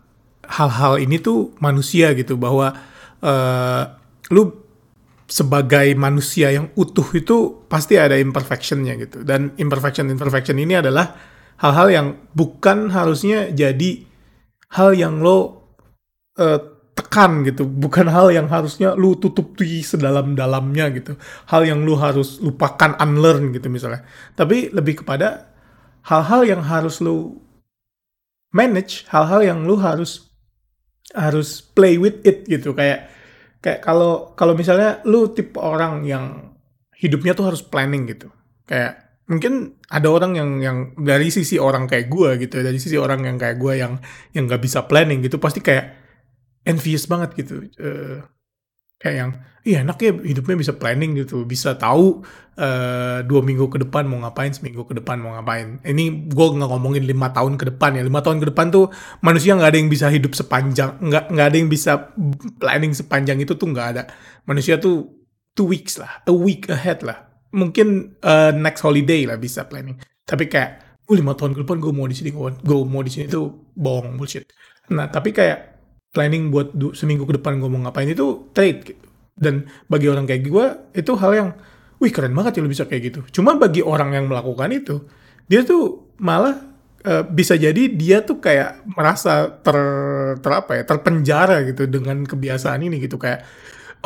hal-hal 0.47 1.03
ini 1.03 1.19
tuh 1.19 1.55
manusia 1.59 2.15
gitu 2.15 2.39
bahwa 2.39 2.75
uh, 3.23 3.83
lu 4.31 4.67
sebagai 5.27 5.91
manusia 5.99 6.55
yang 6.55 6.71
utuh 6.79 7.07
itu 7.19 7.67
pasti 7.67 7.99
ada 7.99 8.15
imperfectionnya 8.15 8.95
gitu. 8.99 9.27
Dan 9.27 9.55
imperfection 9.59 10.07
imperfection 10.07 10.59
ini 10.59 10.79
adalah 10.79 11.19
hal-hal 11.59 11.89
yang 11.91 12.07
bukan 12.31 12.95
harusnya 12.95 13.51
jadi 13.51 14.07
hal 14.71 14.95
yang 14.95 15.19
lo 15.19 15.67
uh, 16.39 16.61
tekan 16.95 17.43
gitu. 17.43 17.67
Bukan 17.67 18.07
hal 18.07 18.31
yang 18.31 18.47
harusnya 18.47 18.95
lu 18.95 19.19
tutupi 19.19 19.83
sedalam-dalamnya 19.83 20.95
gitu. 20.95 21.13
Hal 21.51 21.67
yang 21.67 21.83
lu 21.83 21.99
harus 21.99 22.39
lupakan 22.39 22.95
unlearn 23.03 23.51
gitu 23.51 23.67
misalnya. 23.67 24.07
Tapi 24.39 24.71
lebih 24.71 25.03
kepada 25.03 25.51
hal-hal 26.07 26.47
yang 26.47 26.63
harus 26.63 27.03
lu 27.03 27.46
manage 28.57 29.05
hal-hal 29.13 29.45
yang 29.45 29.69
lu 29.69 29.77
harus 29.77 30.33
harus 31.13 31.61
play 31.61 32.01
with 32.01 32.25
it 32.25 32.49
gitu. 32.49 32.73
Kayak 32.73 33.13
kayak 33.61 33.85
kalau 33.85 34.33
kalau 34.33 34.57
misalnya 34.57 35.05
lu 35.05 35.29
tipe 35.37 35.61
orang 35.61 36.09
yang 36.09 36.57
hidupnya 36.97 37.37
tuh 37.37 37.53
harus 37.53 37.61
planning 37.61 38.09
gitu. 38.09 38.33
Kayak 38.65 39.21
mungkin 39.29 39.77
ada 39.93 40.09
orang 40.09 40.33
yang 40.39 40.51
yang 40.65 40.77
dari 40.97 41.29
sisi 41.29 41.61
orang 41.61 41.85
kayak 41.91 42.09
gue 42.09 42.47
gitu 42.47 42.63
dari 42.63 42.79
sisi 42.79 42.95
orang 42.97 43.27
yang 43.27 43.37
kayak 43.37 43.59
gue 43.59 43.75
yang 43.75 43.99
yang 44.33 44.47
nggak 44.47 44.63
bisa 44.63 44.87
planning 44.87 45.19
gitu 45.21 45.37
pasti 45.37 45.61
kayak 45.61 45.93
envious 46.65 47.05
banget 47.05 47.37
gitu. 47.37 47.67
Uh, 47.77 48.25
kayak 48.97 49.17
yang 49.17 49.31
iya 49.67 49.83
enak 49.83 49.99
ya 49.99 50.15
hidupnya 50.15 50.57
bisa 50.63 50.73
planning 50.79 51.19
gitu 51.19 51.43
bisa 51.43 51.75
tahu 51.75 52.23
uh, 52.55 53.19
dua 53.27 53.41
minggu 53.43 53.67
ke 53.67 53.83
depan 53.83 54.07
mau 54.07 54.23
ngapain 54.23 54.55
seminggu 54.55 54.87
ke 54.87 54.95
depan 54.95 55.19
mau 55.19 55.35
ngapain. 55.35 55.83
Ini 55.83 56.31
gue 56.31 56.47
nggak 56.55 56.71
ngomongin 56.71 57.03
lima 57.03 57.35
tahun 57.35 57.59
ke 57.59 57.75
depan 57.75 57.99
ya. 57.99 58.03
Lima 58.07 58.23
tahun 58.23 58.39
ke 58.39 58.55
depan 58.55 58.71
tuh 58.71 58.95
manusia 59.27 59.59
nggak 59.59 59.71
ada 59.75 59.79
yang 59.79 59.91
bisa 59.91 60.07
hidup 60.07 60.39
sepanjang 60.39 61.03
nggak 61.03 61.35
nggak 61.35 61.47
ada 61.51 61.57
yang 61.59 61.67
bisa 61.67 62.15
planning 62.63 62.95
sepanjang 62.95 63.43
itu 63.43 63.59
tuh 63.59 63.67
nggak 63.67 63.87
ada. 63.99 64.03
Manusia 64.47 64.79
tuh 64.79 65.27
two 65.59 65.67
weeks 65.67 65.99
lah 65.99 66.23
a 66.25 66.33
week 66.33 66.71
ahead 66.71 67.03
lah. 67.03 67.27
Mungkin 67.51 68.19
uh, 68.23 68.55
next 68.55 68.87
holiday 68.87 69.27
lah 69.27 69.35
bisa 69.35 69.67
planning. 69.67 69.99
Tapi 70.23 70.47
kayak 70.47 71.03
oh 71.11 71.15
lima 71.19 71.35
tahun 71.35 71.59
ke 71.59 71.67
depan 71.67 71.83
gue 71.83 71.91
mau 71.91 72.07
di 72.07 72.15
sini 72.15 72.31
gue 72.31 72.79
mau 72.87 73.03
di 73.03 73.11
sini 73.11 73.27
tuh 73.27 73.75
bohong 73.75 74.15
bullshit. 74.15 74.47
Nah 74.95 75.11
tapi 75.11 75.35
kayak 75.35 75.76
planning 76.17 76.49
buat 76.49 76.73
seminggu 76.97 77.29
ke 77.29 77.37
depan 77.37 77.61
gue 77.61 77.69
mau 77.69 77.85
ngapain 77.85 78.09
itu 78.09 78.49
trade 78.57 78.81
gitu. 78.89 79.07
Dan 79.37 79.69
bagi 79.85 80.09
orang 80.09 80.25
kayak 80.25 80.49
gue 80.49 80.67
itu 80.97 81.13
hal 81.21 81.33
yang 81.37 81.49
wih 82.01 82.09
keren 82.09 82.33
banget 82.33 82.57
ya 82.57 82.61
lu 82.65 82.73
bisa 82.73 82.89
kayak 82.89 83.03
gitu. 83.13 83.21
Cuma 83.41 83.61
bagi 83.61 83.85
orang 83.85 84.17
yang 84.17 84.25
melakukan 84.25 84.73
itu, 84.73 85.05
dia 85.45 85.61
tuh 85.61 86.17
malah 86.17 86.57
uh, 87.05 87.25
bisa 87.29 87.53
jadi 87.61 87.93
dia 87.93 88.25
tuh 88.25 88.41
kayak 88.41 88.89
merasa 88.89 89.61
ter, 89.61 89.77
ter 90.41 90.53
apa 90.57 90.81
ya, 90.81 90.83
terpenjara 90.89 91.69
gitu 91.69 91.85
dengan 91.85 92.25
kebiasaan 92.25 92.81
ini 92.81 92.97
gitu 93.05 93.21
kayak 93.21 93.45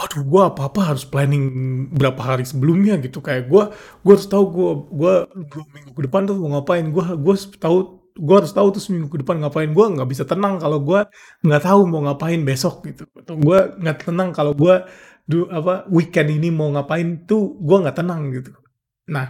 aduh 0.00 0.24
gue 0.24 0.42
apa 0.42 0.72
apa 0.72 0.80
harus 0.94 1.04
planning 1.04 1.44
berapa 1.92 2.16
hari 2.24 2.48
sebelumnya 2.48 2.96
gitu 3.04 3.20
kayak 3.20 3.52
gue 3.52 3.68
gue 4.00 4.12
harus 4.16 4.24
tahu 4.24 4.48
gue 4.48 4.70
gue 4.96 5.14
minggu 5.76 5.92
ke 5.92 6.00
depan 6.08 6.24
tuh 6.24 6.40
mau 6.40 6.56
ngapain 6.56 6.88
gue 6.88 7.04
gue 7.20 7.34
tahu 7.60 7.99
gue 8.20 8.36
harus 8.36 8.52
tahu 8.52 8.68
tuh 8.76 8.82
seminggu 8.84 9.08
ke 9.08 9.24
depan 9.24 9.40
ngapain. 9.40 9.72
Gue 9.72 9.86
nggak 9.88 10.08
bisa 10.08 10.24
tenang 10.28 10.60
kalau 10.60 10.84
gue 10.84 11.00
nggak 11.40 11.62
tahu 11.64 11.80
mau 11.88 12.04
ngapain 12.04 12.40
besok 12.44 12.84
gitu. 12.84 13.08
Atau 13.16 13.40
gue 13.40 13.58
nggak 13.80 14.04
tenang 14.04 14.30
kalau 14.36 14.52
gue 14.52 14.84
du 15.24 15.48
apa 15.48 15.88
weekend 15.88 16.28
ini 16.28 16.52
mau 16.52 16.68
ngapain 16.68 17.24
tuh 17.24 17.56
gue 17.56 17.76
nggak 17.80 17.96
tenang 17.96 18.28
gitu. 18.36 18.52
Nah 19.08 19.26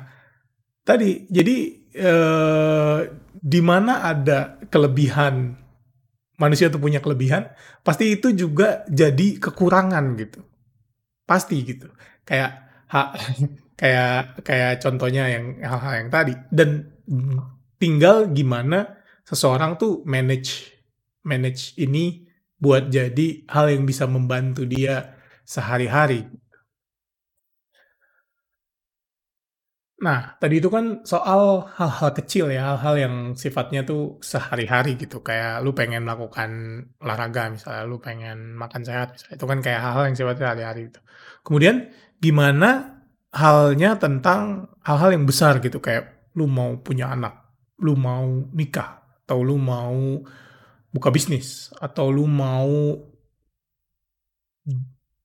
tadi 0.83 1.31
jadi 1.31 1.57
eh, 1.95 2.99
di 3.31 3.61
mana 3.63 4.03
ada 4.03 4.59
kelebihan 4.67 5.55
manusia 6.41 6.73
tuh 6.73 6.81
punya 6.81 7.05
kelebihan 7.05 7.53
pasti 7.85 8.17
itu 8.17 8.33
juga 8.35 8.83
jadi 8.91 9.39
kekurangan 9.39 10.05
gitu. 10.19 10.41
Pasti 11.29 11.63
gitu. 11.63 11.87
Kayak 12.27 12.51
ha, 12.91 13.15
kayak 13.81 14.43
kayak 14.43 14.73
contohnya 14.83 15.31
yang 15.31 15.45
hal-hal 15.63 15.95
yang 16.05 16.11
tadi. 16.11 16.35
Dan 16.51 16.91
tinggal 17.81 18.29
gimana 18.29 19.01
seseorang 19.25 19.81
tuh 19.81 20.05
manage 20.05 20.69
manage 21.25 21.73
ini 21.81 22.29
buat 22.61 22.93
jadi 22.93 23.49
hal 23.49 23.73
yang 23.73 23.89
bisa 23.89 24.05
membantu 24.05 24.69
dia 24.69 25.17
sehari-hari. 25.49 26.29
Nah, 30.01 30.33
tadi 30.41 30.65
itu 30.65 30.73
kan 30.73 31.05
soal 31.05 31.69
hal-hal 31.77 32.11
kecil 32.17 32.49
ya, 32.49 32.73
hal-hal 32.73 32.95
yang 32.97 33.15
sifatnya 33.37 33.85
tuh 33.85 34.17
sehari-hari 34.25 34.97
gitu. 34.97 35.21
Kayak 35.21 35.61
lu 35.61 35.77
pengen 35.77 36.09
melakukan 36.09 36.51
olahraga 37.05 37.53
misalnya, 37.53 37.85
lu 37.85 38.01
pengen 38.01 38.57
makan 38.57 38.81
sehat 38.81 39.13
misalnya. 39.13 39.37
Itu 39.37 39.45
kan 39.45 39.59
kayak 39.61 39.81
hal-hal 39.85 40.05
yang 40.09 40.17
sifatnya 40.17 40.45
sehari-hari 40.49 40.81
gitu. 40.89 41.01
Kemudian 41.45 41.77
gimana 42.17 42.69
halnya 43.29 44.01
tentang 44.01 44.73
hal-hal 44.81 45.11
yang 45.13 45.25
besar 45.29 45.61
gitu 45.61 45.85
kayak 45.85 46.33
lu 46.33 46.49
mau 46.49 46.81
punya 46.81 47.13
anak 47.13 47.50
lu 47.81 47.97
mau 47.97 48.49
nikah 48.53 49.01
atau 49.25 49.41
lu 49.41 49.57
mau 49.57 50.21
buka 50.91 51.09
bisnis 51.09 51.71
atau 51.79 52.11
lu 52.11 52.27
mau 52.27 52.99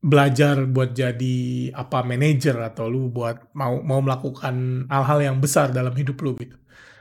belajar 0.06 0.70
buat 0.70 0.94
jadi 0.94 1.38
apa 1.74 2.06
manajer 2.06 2.54
atau 2.62 2.86
lu 2.86 3.10
buat 3.10 3.50
mau 3.58 3.82
mau 3.82 4.00
melakukan 4.06 4.86
hal-hal 4.86 5.20
yang 5.34 5.38
besar 5.42 5.74
dalam 5.74 5.94
hidup 5.98 6.22
lu 6.22 6.38
gitu. 6.38 6.58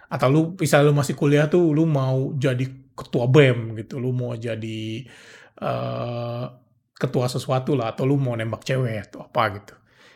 Atau 0.08 0.28
lu 0.32 0.40
bisa 0.56 0.80
lu 0.80 0.96
masih 0.96 1.12
kuliah 1.12 1.44
tuh 1.52 1.76
lu 1.76 1.84
mau 1.84 2.32
jadi 2.40 2.64
ketua 2.94 3.26
bem 3.28 3.74
gitu 3.76 3.98
lu 3.98 4.14
mau 4.14 4.32
jadi 4.38 5.04
uh, 5.60 6.44
ketua 6.94 7.26
sesuatu 7.26 7.74
lah 7.74 7.92
atau 7.92 8.06
lu 8.06 8.16
mau 8.16 8.32
nembak 8.32 8.64
cewek 8.64 9.12
atau 9.12 9.28
apa 9.28 9.42
gitu. 9.60 9.74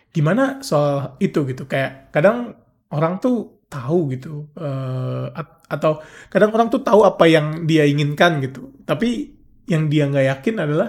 Gimana 0.09 0.65
soal 0.65 1.21
itu 1.21 1.45
gitu? 1.45 1.69
Kayak 1.69 2.09
kadang 2.09 2.57
orang 2.89 3.21
tuh 3.21 3.58
tahu 3.69 4.17
gitu 4.17 4.49
uh, 4.57 5.29
atau 5.69 6.01
kadang 6.33 6.51
orang 6.57 6.73
tuh 6.73 6.81
tahu 6.81 7.05
apa 7.05 7.29
yang 7.29 7.69
dia 7.69 7.85
inginkan 7.85 8.41
gitu. 8.41 8.73
Tapi 8.89 9.37
yang 9.69 9.93
dia 9.93 10.09
nggak 10.09 10.27
yakin 10.37 10.57
adalah 10.65 10.89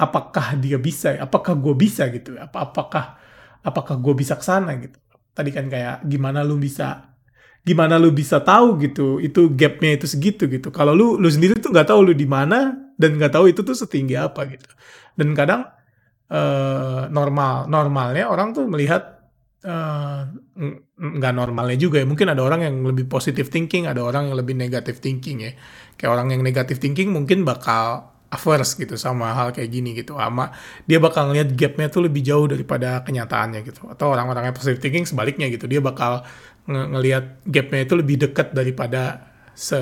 apakah 0.00 0.56
dia 0.56 0.80
bisa 0.80 1.14
apakah 1.20 1.52
gue 1.60 1.74
bisa 1.76 2.08
gitu 2.08 2.40
apa 2.40 2.72
apakah 2.72 3.04
apakah 3.60 4.00
gue 4.00 4.14
bisa 4.16 4.34
ke 4.40 4.44
sana 4.44 4.80
gitu. 4.80 4.96
Tadi 5.32 5.52
kan 5.52 5.68
kayak 5.68 6.08
gimana 6.08 6.40
lu 6.40 6.56
bisa 6.56 7.12
gimana 7.62 7.94
lu 7.94 8.10
bisa 8.10 8.42
tahu 8.42 8.80
gitu 8.82 9.22
itu 9.22 9.52
gapnya 9.52 10.00
itu 10.00 10.08
segitu 10.08 10.48
gitu. 10.48 10.72
Kalau 10.72 10.96
lu 10.96 11.20
lu 11.20 11.28
sendiri 11.28 11.60
tuh 11.60 11.70
nggak 11.70 11.92
tahu 11.92 12.10
lu 12.10 12.12
di 12.16 12.24
mana 12.24 12.74
dan 12.96 13.20
nggak 13.20 13.32
tahu 13.36 13.52
itu 13.52 13.60
tuh 13.60 13.76
setinggi 13.76 14.16
apa 14.16 14.48
gitu. 14.48 14.66
Dan 15.12 15.36
kadang 15.36 15.68
uh, 16.32 17.06
normal 17.12 17.68
normalnya 17.68 18.32
orang 18.32 18.56
tuh 18.56 18.64
melihat 18.64 19.28
uh, 19.62 20.26
nggak 20.98 21.32
normalnya 21.32 21.76
juga 21.80 22.00
ya. 22.00 22.06
Mungkin 22.06 22.28
ada 22.28 22.44
orang 22.44 22.60
yang 22.64 22.76
lebih 22.84 23.08
positive 23.08 23.48
thinking, 23.48 23.88
ada 23.88 24.04
orang 24.04 24.28
yang 24.28 24.36
lebih 24.36 24.52
negative 24.52 25.00
thinking 25.00 25.48
ya. 25.48 25.52
Kayak 25.96 26.10
orang 26.12 26.36
yang 26.36 26.40
negative 26.44 26.78
thinking 26.78 27.08
mungkin 27.08 27.44
bakal 27.48 28.12
averse 28.32 28.80
gitu 28.80 28.96
sama 28.96 29.32
hal 29.36 29.52
kayak 29.52 29.68
gini 29.72 29.96
gitu. 29.96 30.16
Ama 30.16 30.52
dia 30.88 30.96
bakal 31.00 31.32
ngeliat 31.32 31.52
gapnya 31.56 31.88
tuh 31.92 32.08
lebih 32.08 32.24
jauh 32.24 32.48
daripada 32.48 33.00
kenyataannya 33.04 33.60
gitu. 33.64 33.88
Atau 33.88 34.12
orang-orang 34.12 34.52
yang 34.52 34.56
positive 34.56 34.80
thinking 34.80 35.08
sebaliknya 35.08 35.48
gitu. 35.48 35.64
Dia 35.64 35.80
bakal 35.80 36.24
ng 36.68 36.96
ngelihat 36.96 37.44
gapnya 37.48 37.80
itu 37.88 37.94
lebih 37.96 38.16
dekat 38.28 38.52
daripada 38.52 39.32
se 39.52 39.80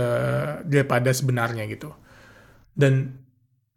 daripada 0.67 1.11
sebenarnya 1.11 1.67
gitu. 1.67 1.91
Dan 2.75 3.19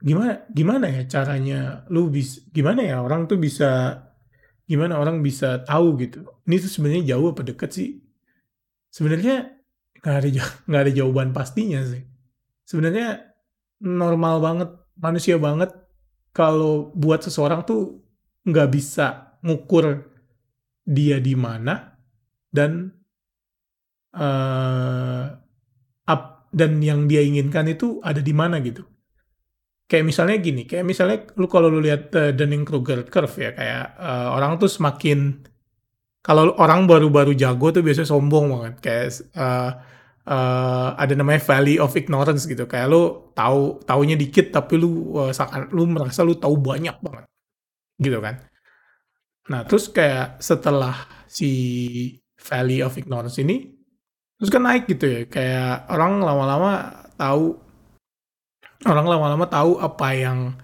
gimana 0.03 0.43
gimana 0.51 0.91
ya 0.91 1.07
caranya 1.07 1.87
lu 1.87 2.11
bisa 2.11 2.43
gimana 2.51 2.83
ya 2.83 2.99
orang 2.99 3.23
tuh 3.23 3.39
bisa 3.39 4.03
gimana 4.73 4.97
orang 4.97 5.21
bisa 5.21 5.61
tahu 5.61 6.01
gitu. 6.01 6.25
Ini 6.49 6.57
tuh 6.57 6.71
sebenarnya 6.73 7.13
jauh 7.13 7.29
apa 7.29 7.45
deket 7.45 7.69
sih? 7.69 8.01
Sebenarnya 8.89 9.53
nggak 10.01 10.15
ada 10.17 10.29
nggak 10.65 10.81
ada 10.81 10.91
jawaban 10.91 11.29
pastinya 11.29 11.85
sih. 11.85 12.01
Sebenarnya 12.65 13.21
normal 13.85 14.41
banget 14.41 14.69
manusia 14.97 15.37
banget 15.37 15.69
kalau 16.33 16.89
buat 16.97 17.21
seseorang 17.21 17.61
tuh 17.69 18.01
nggak 18.49 18.69
bisa 18.73 19.37
ngukur 19.45 20.09
dia 20.81 21.21
di 21.21 21.37
mana 21.37 21.93
dan 22.49 22.89
uh, 24.17 25.25
up 26.09 26.23
dan 26.49 26.81
yang 26.81 27.05
dia 27.05 27.21
inginkan 27.21 27.69
itu 27.69 28.01
ada 28.01 28.19
di 28.19 28.33
mana 28.33 28.57
gitu 28.65 28.83
kayak 29.83 30.05
misalnya 30.07 30.37
gini, 30.39 30.63
kayak 30.65 30.85
misalnya 30.87 31.17
lu 31.37 31.45
kalau 31.45 31.67
lu 31.69 31.83
lihat 31.83 32.09
uh, 32.15 32.31
Dunning-Kruger 32.33 33.05
curve 33.11 33.35
ya, 33.37 33.51
kayak 33.53 33.85
uh, 33.99 34.33
orang 34.33 34.57
tuh 34.57 34.71
semakin 34.71 35.43
kalau 36.23 36.55
orang 36.55 36.87
baru-baru 36.87 37.35
jago 37.35 37.69
tuh 37.75 37.83
biasanya 37.83 38.07
sombong 38.07 38.47
banget, 38.47 38.75
kayak 38.79 39.07
uh, 39.35 39.71
uh, 40.23 40.95
ada 40.95 41.13
namanya 41.19 41.43
valley 41.43 41.75
of 41.77 41.91
ignorance 41.99 42.47
gitu, 42.47 42.63
kayak 42.63 42.87
lu 42.87 43.29
tahu 43.35 43.83
taunya 43.83 44.15
dikit 44.15 44.55
tapi 44.55 44.79
lu 44.79 45.19
uh, 45.19 45.31
lu 45.75 45.83
merasa 45.91 46.23
lu 46.23 46.39
tahu 46.39 46.55
banyak 46.57 46.95
banget, 47.03 47.27
gitu 47.99 48.23
kan? 48.23 48.39
Nah 49.51 49.67
terus 49.67 49.91
kayak 49.91 50.39
setelah 50.39 50.95
si 51.27 51.51
valley 52.39 52.79
of 52.79 52.95
ignorance 52.95 53.35
ini 53.39 53.75
terus 54.39 54.47
kan 54.47 54.63
naik 54.63 54.87
gitu 54.87 55.05
ya, 55.07 55.21
kayak 55.27 55.91
orang 55.91 56.23
lama-lama 56.23 57.03
tahu 57.19 57.62
orang 58.87 59.07
lama-lama 59.07 59.45
tahu 59.47 59.79
apa 59.79 60.09
yang 60.15 60.55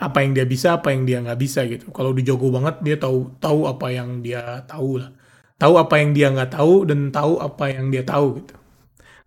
apa 0.00 0.24
yang 0.24 0.32
dia 0.32 0.48
bisa, 0.48 0.80
apa 0.80 0.96
yang 0.96 1.04
dia 1.04 1.20
nggak 1.20 1.40
bisa 1.40 1.60
gitu. 1.68 1.92
Kalau 1.92 2.16
udah 2.16 2.24
jago 2.24 2.48
banget, 2.48 2.80
dia 2.80 2.96
tahu 2.96 3.36
tahu 3.36 3.68
apa 3.68 3.86
yang 3.92 4.24
dia 4.24 4.64
tahu 4.64 4.96
lah. 4.96 5.12
Tahu 5.60 5.74
apa 5.76 5.94
yang 6.00 6.10
dia 6.16 6.32
nggak 6.32 6.56
tahu 6.56 6.88
dan 6.88 7.12
tahu 7.12 7.36
apa 7.36 7.64
yang 7.68 7.92
dia 7.92 8.00
tahu 8.00 8.40
gitu. 8.40 8.56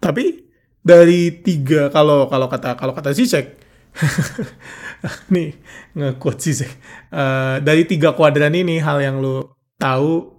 Tapi 0.02 0.50
dari 0.82 1.46
tiga 1.46 1.94
kalau 1.94 2.26
kalau 2.26 2.50
kata 2.50 2.74
kalau 2.74 2.98
kata 2.98 3.14
Zizek, 3.14 3.62
nih 5.34 5.54
nge-quote 5.94 6.42
Zizek, 6.42 6.74
uh, 7.14 7.62
dari 7.62 7.86
tiga 7.86 8.18
kuadran 8.18 8.58
ini 8.58 8.82
hal 8.82 8.98
yang 8.98 9.22
lu 9.22 9.46
tahu 9.78 10.34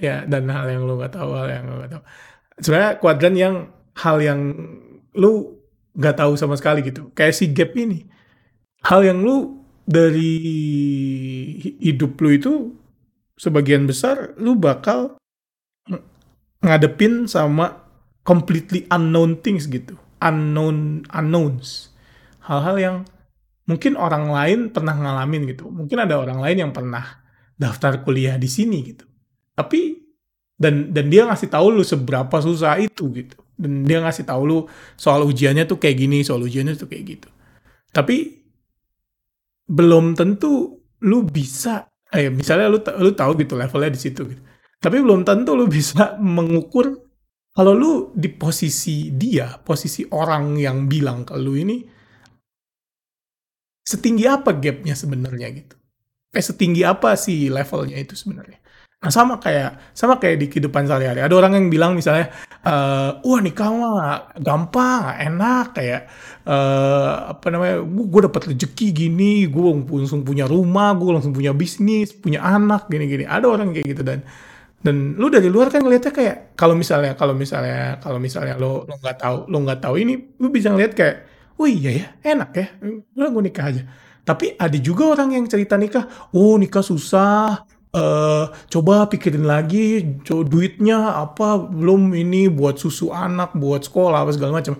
ya 0.00 0.24
dan 0.24 0.48
hal 0.48 0.72
yang 0.72 0.88
lu 0.88 0.96
nggak 0.96 1.12
tahu 1.12 1.36
hal 1.36 1.48
yang 1.52 1.68
lu 1.68 1.84
nggak 1.84 2.00
tahu. 2.00 2.02
Sebenarnya 2.64 2.92
kuadran 2.96 3.36
yang 3.36 3.54
hal 4.00 4.16
yang 4.24 4.40
lu 5.20 5.59
nggak 5.94 6.16
tahu 6.18 6.32
sama 6.38 6.54
sekali 6.54 6.84
gitu. 6.86 7.10
Kayak 7.14 7.34
si 7.34 7.50
gap 7.50 7.74
ini. 7.74 8.06
Hal 8.86 9.04
yang 9.04 9.20
lu 9.20 9.60
dari 9.84 10.36
hidup 11.82 12.16
lu 12.22 12.30
itu 12.32 12.52
sebagian 13.36 13.84
besar 13.88 14.36
lu 14.38 14.56
bakal 14.56 15.18
ngadepin 16.60 17.24
sama 17.26 17.88
completely 18.22 18.86
unknown 18.92 19.40
things 19.40 19.66
gitu. 19.66 19.96
Unknown 20.20 21.08
unknowns. 21.10 21.92
Hal-hal 22.44 22.76
yang 22.76 22.96
mungkin 23.68 23.96
orang 23.96 24.28
lain 24.30 24.58
pernah 24.72 24.96
ngalamin 24.96 25.48
gitu. 25.50 25.68
Mungkin 25.68 25.98
ada 26.00 26.20
orang 26.20 26.40
lain 26.40 26.68
yang 26.68 26.72
pernah 26.72 27.04
daftar 27.56 28.00
kuliah 28.04 28.36
di 28.40 28.48
sini 28.48 28.78
gitu. 28.84 29.04
Tapi 29.56 30.00
dan 30.60 30.92
dan 30.92 31.08
dia 31.08 31.24
ngasih 31.24 31.48
tahu 31.48 31.72
lu 31.72 31.84
seberapa 31.84 32.36
susah 32.36 32.76
itu 32.76 33.08
gitu 33.16 33.40
dan 33.60 33.84
dia 33.84 34.00
ngasih 34.00 34.24
tahu 34.24 34.42
lu 34.48 34.58
soal 34.96 35.28
ujiannya 35.28 35.68
tuh 35.68 35.76
kayak 35.76 35.96
gini 36.00 36.24
soal 36.24 36.40
ujiannya 36.40 36.74
tuh 36.80 36.88
kayak 36.88 37.04
gitu. 37.04 37.28
Tapi 37.92 38.16
belum 39.68 40.16
tentu 40.16 40.80
lu 41.04 41.18
bisa 41.28 41.86
eh 42.10 42.32
misalnya 42.32 42.72
lu 42.72 42.80
lu 42.80 43.12
tahu 43.12 43.36
gitu 43.36 43.54
levelnya 43.54 43.92
di 43.92 44.00
situ 44.00 44.22
gitu. 44.24 44.42
Tapi 44.80 44.96
belum 45.04 45.28
tentu 45.28 45.52
lu 45.52 45.68
bisa 45.68 46.16
mengukur 46.36 46.88
kalau 47.52 47.76
lu 47.76 47.92
di 48.16 48.32
posisi 48.32 49.12
dia 49.12 49.60
posisi 49.60 50.08
orang 50.08 50.56
yang 50.56 50.88
bilang 50.88 51.28
ke 51.28 51.36
lu 51.36 51.52
ini 51.60 51.76
setinggi 53.84 54.24
apa 54.24 54.56
gapnya 54.56 54.96
sebenarnya 54.96 55.48
gitu. 55.52 55.76
Eh 56.30 56.40
setinggi 56.40 56.86
apa 56.86 57.18
sih 57.18 57.52
levelnya 57.52 57.98
itu 57.98 58.16
sebenarnya 58.16 58.59
Nah 59.00 59.08
sama 59.08 59.40
kayak 59.40 59.96
sama 59.96 60.20
kayak 60.20 60.36
di 60.44 60.46
kehidupan 60.52 60.84
sehari-hari. 60.84 61.24
Ada 61.24 61.32
orang 61.32 61.56
yang 61.56 61.66
bilang 61.72 61.96
misalnya, 61.96 62.28
uh, 62.68 63.16
wah 63.24 63.40
nikah 63.40 63.72
mah 63.72 64.36
gampang, 64.36 65.16
enak 65.16 65.72
kayak 65.72 66.04
uh, 66.44 67.32
apa 67.32 67.48
namanya, 67.48 67.80
gue 67.80 68.20
dapat 68.28 68.52
rezeki 68.52 68.86
gini, 68.92 69.48
gue 69.48 69.62
langsung 69.88 70.20
punya 70.20 70.44
rumah, 70.44 70.92
gue 71.00 71.16
langsung 71.16 71.32
punya 71.32 71.56
bisnis, 71.56 72.12
punya 72.12 72.44
anak, 72.44 72.92
gini-gini. 72.92 73.24
Ada 73.24 73.48
orang 73.48 73.72
kayak 73.72 73.86
gitu 73.88 74.02
dan 74.04 74.20
dan 74.84 75.16
lu 75.16 75.32
dari 75.32 75.48
luar 75.48 75.72
kan 75.72 75.80
ngelihatnya 75.80 76.12
kayak 76.12 76.36
kalau 76.56 76.76
misalnya 76.76 77.16
kalau 77.16 77.32
misalnya 77.32 78.00
kalau 78.04 78.16
misalnya 78.20 78.56
lo 78.60 78.84
lo 78.88 78.96
nggak 79.00 79.16
tahu 79.20 79.36
lo 79.48 79.56
nggak 79.64 79.80
tahu 79.80 79.94
ini 79.96 80.36
lu 80.36 80.52
bisa 80.52 80.68
ngeliat 80.76 80.92
kayak, 80.92 81.16
oh 81.56 81.64
iya 81.64 82.04
ya 82.04 82.06
enak 82.36 82.50
ya, 82.52 82.66
udah 83.16 83.30
gue 83.32 83.42
nikah 83.48 83.64
aja. 83.64 83.82
Tapi 84.28 84.60
ada 84.60 84.76
juga 84.76 85.16
orang 85.16 85.40
yang 85.40 85.48
cerita 85.48 85.80
nikah, 85.80 86.04
oh 86.36 86.60
nikah 86.60 86.84
susah, 86.84 87.64
uh, 87.94 88.50
coba 88.70 89.06
pikirin 89.10 89.46
lagi, 89.46 90.18
co 90.26 90.42
duitnya 90.42 91.18
apa, 91.18 91.58
belum 91.58 92.14
ini 92.14 92.50
buat 92.50 92.78
susu 92.78 93.10
anak, 93.10 93.54
buat 93.54 93.86
sekolah, 93.86 94.26
apa 94.26 94.32
segala 94.34 94.58
macam. 94.58 94.78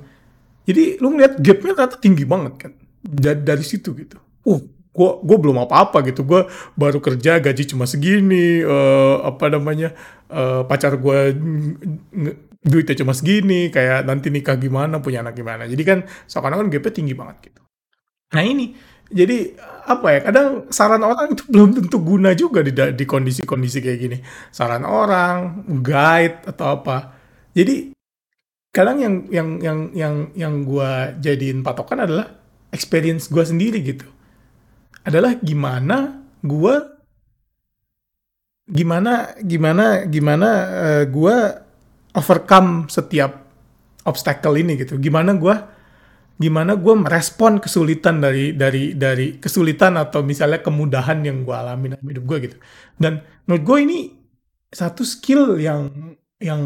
Jadi 0.66 1.02
lu 1.02 1.14
ngeliat 1.16 1.40
gapnya 1.42 1.72
ternyata 1.74 1.96
tinggi 1.98 2.24
banget 2.28 2.54
kan, 2.58 2.72
dari, 3.02 3.40
dari 3.42 3.64
situ 3.64 3.94
gitu. 3.96 4.18
Uh, 4.46 4.60
gua 4.94 5.18
gua 5.22 5.36
belum 5.38 5.56
apa-apa 5.66 6.02
gitu, 6.06 6.22
gua 6.22 6.46
baru 6.78 6.98
kerja 7.02 7.38
gaji 7.42 7.64
cuma 7.70 7.86
segini, 7.90 8.62
uh, 8.62 9.26
apa 9.26 9.50
namanya, 9.50 9.94
uh, 10.30 10.62
pacar 10.66 10.94
gua 10.98 11.30
duitnya 12.60 12.94
cuma 13.00 13.16
segini, 13.16 13.72
kayak 13.72 14.04
nanti 14.04 14.28
nikah 14.28 14.54
gimana, 14.60 15.00
punya 15.00 15.24
anak 15.24 15.34
gimana. 15.34 15.64
Jadi 15.64 15.82
kan 15.82 15.98
seakan-akan 16.28 16.68
gapnya 16.68 16.92
tinggi 16.92 17.14
banget 17.16 17.50
gitu. 17.50 17.62
Nah 18.30 18.44
ini 18.46 18.76
jadi 19.10 19.58
apa 19.90 20.06
ya 20.14 20.20
kadang 20.22 20.70
saran 20.70 21.02
orang 21.02 21.34
itu 21.34 21.42
belum 21.50 21.74
tentu 21.74 21.98
guna 21.98 22.30
juga 22.38 22.62
di 22.62 22.70
di 22.70 23.04
kondisi-kondisi 23.04 23.82
kayak 23.82 23.98
gini. 23.98 24.18
Saran 24.54 24.86
orang 24.86 25.66
guide 25.82 26.46
atau 26.46 26.78
apa. 26.78 27.18
Jadi 27.50 27.90
kadang 28.70 29.02
yang 29.02 29.14
yang 29.34 29.48
yang 29.58 29.78
yang 29.98 30.14
yang 30.38 30.54
gue 30.62 30.90
jadiin 31.18 31.66
patokan 31.66 32.06
adalah 32.06 32.30
experience 32.70 33.26
gue 33.26 33.42
sendiri 33.42 33.82
gitu. 33.82 34.06
Adalah 35.02 35.34
gimana 35.42 36.22
gue 36.46 36.74
gimana 38.70 39.34
gimana 39.42 40.06
gimana 40.06 40.48
uh, 40.48 40.86
eh, 41.02 41.04
gue 41.10 41.36
overcome 42.14 42.86
setiap 42.86 43.42
obstacle 44.06 44.54
ini 44.54 44.78
gitu. 44.78 45.02
Gimana 45.02 45.34
gue 45.34 45.79
gimana 46.40 46.72
gue 46.72 46.94
merespon 46.96 47.60
kesulitan 47.60 48.24
dari 48.24 48.56
dari 48.56 48.96
dari 48.96 49.36
kesulitan 49.36 50.00
atau 50.00 50.24
misalnya 50.24 50.64
kemudahan 50.64 51.20
yang 51.20 51.44
gue 51.44 51.52
alami 51.52 51.92
dalam 51.92 52.06
hidup 52.08 52.24
gue 52.24 52.38
gitu. 52.48 52.56
Dan 52.96 53.20
menurut 53.44 53.64
gue 53.68 53.78
ini 53.84 53.98
satu 54.72 55.04
skill 55.04 55.60
yang 55.60 55.92
yang 56.40 56.62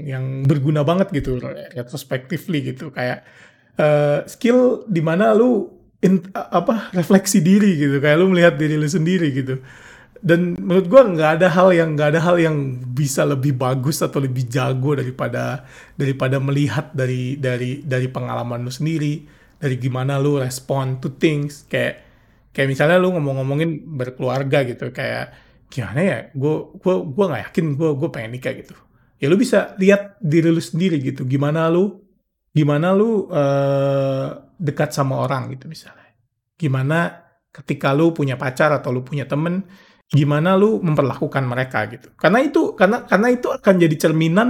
yang 0.00 0.24
berguna 0.48 0.80
banget 0.80 1.12
gitu 1.12 1.36
retrospectively 1.76 2.72
gitu. 2.72 2.88
Kayak 2.88 3.28
uh, 3.76 4.24
skill 4.24 4.88
di 4.88 5.04
mana 5.04 5.36
lu 5.36 5.68
in, 6.00 6.24
apa 6.32 6.88
refleksi 6.96 7.44
diri 7.44 7.76
gitu. 7.76 8.00
Kayak 8.00 8.16
lu 8.16 8.32
melihat 8.32 8.56
diri 8.56 8.80
lu 8.80 8.88
sendiri 8.88 9.28
gitu 9.36 9.60
dan 10.22 10.54
menurut 10.54 10.86
gue 10.86 11.02
nggak 11.18 11.30
ada 11.42 11.50
hal 11.50 11.74
yang 11.74 11.98
nggak 11.98 12.14
ada 12.14 12.20
hal 12.22 12.38
yang 12.38 12.78
bisa 12.94 13.26
lebih 13.26 13.58
bagus 13.58 14.06
atau 14.06 14.22
lebih 14.22 14.46
jago 14.46 14.94
daripada 14.94 15.66
daripada 15.98 16.38
melihat 16.38 16.94
dari 16.94 17.34
dari 17.42 17.82
dari 17.82 18.06
pengalaman 18.06 18.62
lu 18.62 18.70
sendiri 18.70 19.26
dari 19.58 19.74
gimana 19.82 20.22
lu 20.22 20.38
respond 20.38 21.02
to 21.02 21.18
things. 21.18 21.66
Kayak 21.66 22.06
kayak 22.54 22.70
misalnya 22.70 23.02
lu 23.02 23.10
ngomong-ngomongin 23.18 23.82
berkeluarga 23.98 24.62
gitu 24.62 24.94
kayak 24.94 25.34
gimana 25.66 26.00
ya 26.00 26.18
gue 26.30 26.54
gue 26.78 26.94
gue 27.02 27.24
nggak 27.26 27.42
yakin 27.50 27.66
gue 27.74 27.90
gue 27.98 28.08
pengen 28.14 28.30
nikah 28.38 28.54
gitu. 28.54 28.78
Ya 29.18 29.26
lu 29.26 29.34
bisa 29.34 29.74
lihat 29.82 30.22
diri 30.22 30.54
lu 30.54 30.62
sendiri 30.62 31.02
gitu 31.02 31.26
gimana 31.26 31.66
lu 31.66 31.98
gimana 32.54 32.94
lu 32.94 33.26
uh, 33.26 34.54
dekat 34.54 34.94
sama 34.94 35.18
orang 35.18 35.50
gitu 35.50 35.66
misalnya. 35.66 36.14
Gimana 36.54 37.26
ketika 37.50 37.90
lu 37.90 38.14
punya 38.14 38.38
pacar 38.38 38.70
atau 38.70 38.94
lu 38.94 39.02
punya 39.02 39.26
temen 39.26 39.66
gimana 40.12 40.54
lu 40.60 40.78
memperlakukan 40.84 41.42
mereka 41.48 41.88
gitu. 41.88 42.12
Karena 42.20 42.44
itu 42.44 42.76
karena 42.76 43.08
karena 43.08 43.32
itu 43.32 43.48
akan 43.48 43.74
jadi 43.80 43.96
cerminan 43.96 44.48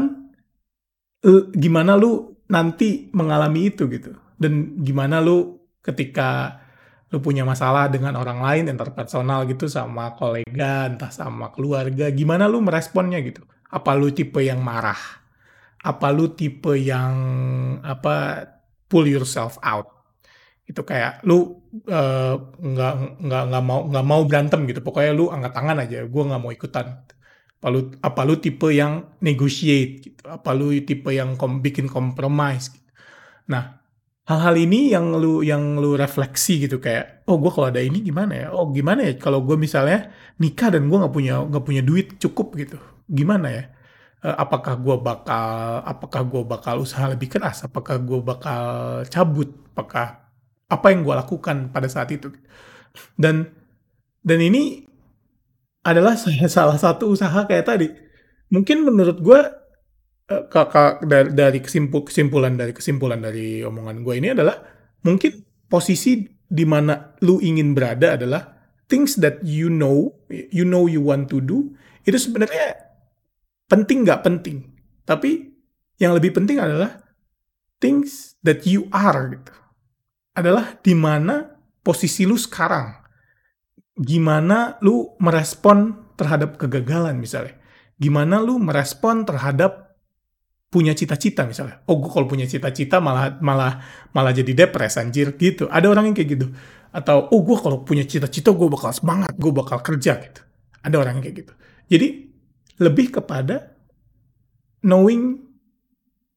uh, 1.22 1.42
gimana 1.54 1.94
lu 1.94 2.34
nanti 2.50 3.08
mengalami 3.14 3.70
itu 3.70 3.86
gitu. 3.86 4.12
Dan 4.34 4.82
gimana 4.82 5.22
lu 5.22 5.62
ketika 5.80 6.58
lu 7.14 7.22
punya 7.22 7.46
masalah 7.46 7.86
dengan 7.86 8.18
orang 8.18 8.42
lain 8.42 8.72
interpersonal 8.72 9.46
gitu 9.46 9.70
sama 9.70 10.18
kolega, 10.18 10.90
entah 10.90 11.12
sama 11.14 11.54
keluarga, 11.54 12.10
gimana 12.10 12.50
lu 12.50 12.58
meresponnya 12.58 13.22
gitu. 13.22 13.46
Apa 13.70 13.94
lu 13.94 14.10
tipe 14.10 14.42
yang 14.42 14.64
marah? 14.64 14.98
Apa 15.84 16.10
lu 16.10 16.32
tipe 16.34 16.74
yang 16.74 17.14
apa 17.86 18.48
pull 18.90 19.06
yourself 19.06 19.60
out? 19.62 20.01
Itu 20.72 20.82
kayak 20.82 21.20
lu 21.28 21.60
uh, 21.88 22.34
nggak 22.56 22.94
nggak 23.20 23.42
nggak 23.52 23.64
mau 23.64 23.80
nggak 23.90 24.06
mau 24.08 24.20
berantem 24.24 24.60
gitu. 24.68 24.80
Pokoknya 24.80 25.12
lu 25.12 25.28
angkat 25.28 25.52
tangan 25.52 25.76
aja 25.84 25.98
gue 26.08 26.22
nggak 26.28 26.42
mau 26.42 26.52
ikutan. 26.52 26.86
Apa 27.60 27.66
lu 27.68 27.80
apa 28.00 28.20
lu 28.24 28.34
tipe 28.40 28.68
yang 28.72 28.92
negotiate 29.20 29.92
gitu? 30.02 30.22
Apa 30.26 30.50
lu 30.56 30.72
tipe 30.82 31.12
yang 31.12 31.36
kom, 31.36 31.60
bikin 31.60 31.86
kompromis 31.86 32.72
gitu. 32.72 32.80
nah 33.50 33.82
hal-hal 34.22 34.54
ini 34.54 34.94
yang 34.94 35.18
lu 35.18 35.42
yang 35.42 35.78
lu 35.82 35.98
refleksi 35.98 36.62
gitu 36.62 36.78
kayak 36.78 37.26
oh 37.26 37.36
gue 37.42 37.50
kalau 37.50 37.68
ada 37.70 37.82
ini 37.82 37.98
gimana 38.02 38.32
ya? 38.34 38.46
Oh 38.54 38.70
gimana 38.70 39.00
ya 39.10 39.14
kalau 39.18 39.42
gue 39.42 39.56
misalnya 39.58 40.14
nikah 40.38 40.70
dan 40.74 40.86
gue 40.86 40.98
nggak 40.98 41.14
punya 41.14 41.42
nggak 41.42 41.64
punya 41.66 41.82
duit 41.82 42.06
cukup 42.22 42.54
gitu 42.58 42.78
gimana 43.10 43.48
ya? 43.50 43.64
Uh, 44.22 44.36
apakah 44.38 44.78
gue 44.78 44.96
bakal 45.02 45.82
apakah 45.82 46.22
gue 46.22 46.42
bakal 46.46 46.74
usaha 46.86 47.04
lebih 47.10 47.26
keras? 47.26 47.66
Apakah 47.66 47.98
gue 47.98 48.20
bakal 48.22 48.62
cabut? 49.10 49.50
Apakah 49.74 50.21
apa 50.72 50.88
yang 50.88 51.04
gue 51.04 51.12
lakukan 51.12 51.68
pada 51.68 51.84
saat 51.92 52.08
itu. 52.08 52.32
Dan 53.12 53.44
dan 54.24 54.38
ini 54.40 54.88
adalah 55.84 56.16
salah 56.48 56.80
satu 56.80 57.12
usaha 57.12 57.44
kayak 57.44 57.66
tadi. 57.68 57.88
Mungkin 58.48 58.88
menurut 58.88 59.20
gue 59.20 59.40
eh, 60.32 60.44
kakak 60.48 61.04
dari, 61.04 61.60
kesimpul, 61.60 62.08
kesimpulan 62.08 62.56
dari 62.56 62.72
kesimpulan 62.72 63.20
dari 63.20 63.60
omongan 63.60 64.00
gue 64.00 64.14
ini 64.16 64.28
adalah 64.32 64.56
mungkin 65.04 65.44
posisi 65.68 66.24
di 66.52 66.64
mana 66.64 67.16
lu 67.24 67.40
ingin 67.40 67.72
berada 67.72 68.16
adalah 68.16 68.44
things 68.88 69.16
that 69.16 69.40
you 69.40 69.72
know 69.72 70.12
you 70.28 70.68
know 70.68 70.84
you 70.84 71.00
want 71.00 71.32
to 71.32 71.40
do 71.40 71.72
itu 72.04 72.16
sebenarnya 72.16 72.76
penting 73.68 74.08
nggak 74.08 74.24
penting. 74.24 74.72
Tapi 75.02 75.52
yang 75.98 76.16
lebih 76.16 76.32
penting 76.32 76.60
adalah 76.60 77.02
things 77.82 78.38
that 78.46 78.62
you 78.68 78.86
are 78.94 79.32
gitu 79.34 79.61
adalah 80.32 80.80
di 80.80 80.96
mana 80.96 81.44
posisi 81.84 82.24
lu 82.24 82.36
sekarang. 82.40 83.04
Gimana 83.92 84.80
lu 84.80 85.12
merespon 85.20 86.12
terhadap 86.16 86.56
kegagalan 86.56 87.20
misalnya. 87.20 87.60
Gimana 88.00 88.40
lu 88.40 88.56
merespon 88.56 89.28
terhadap 89.28 90.00
punya 90.72 90.96
cita-cita 90.96 91.44
misalnya. 91.44 91.84
Oh, 91.84 92.00
gue 92.00 92.08
kalau 92.08 92.24
punya 92.24 92.48
cita-cita 92.48 92.96
malah 93.04 93.36
malah 93.44 93.84
malah 94.16 94.32
jadi 94.32 94.64
depres 94.64 94.96
anjir 94.96 95.36
gitu. 95.36 95.68
Ada 95.68 95.92
orang 95.92 96.10
yang 96.10 96.16
kayak 96.16 96.30
gitu. 96.40 96.46
Atau 96.92 97.28
oh 97.28 97.40
gue 97.44 97.56
kalau 97.60 97.84
punya 97.84 98.08
cita-cita 98.08 98.56
gue 98.56 98.68
bakal 98.72 98.96
semangat, 98.96 99.36
gue 99.36 99.52
bakal 99.52 99.84
kerja 99.84 100.16
gitu. 100.16 100.40
Ada 100.80 100.96
orang 100.96 101.20
yang 101.20 101.24
kayak 101.28 101.36
gitu. 101.44 101.52
Jadi 101.92 102.08
lebih 102.80 103.12
kepada 103.12 103.76
knowing 104.80 105.44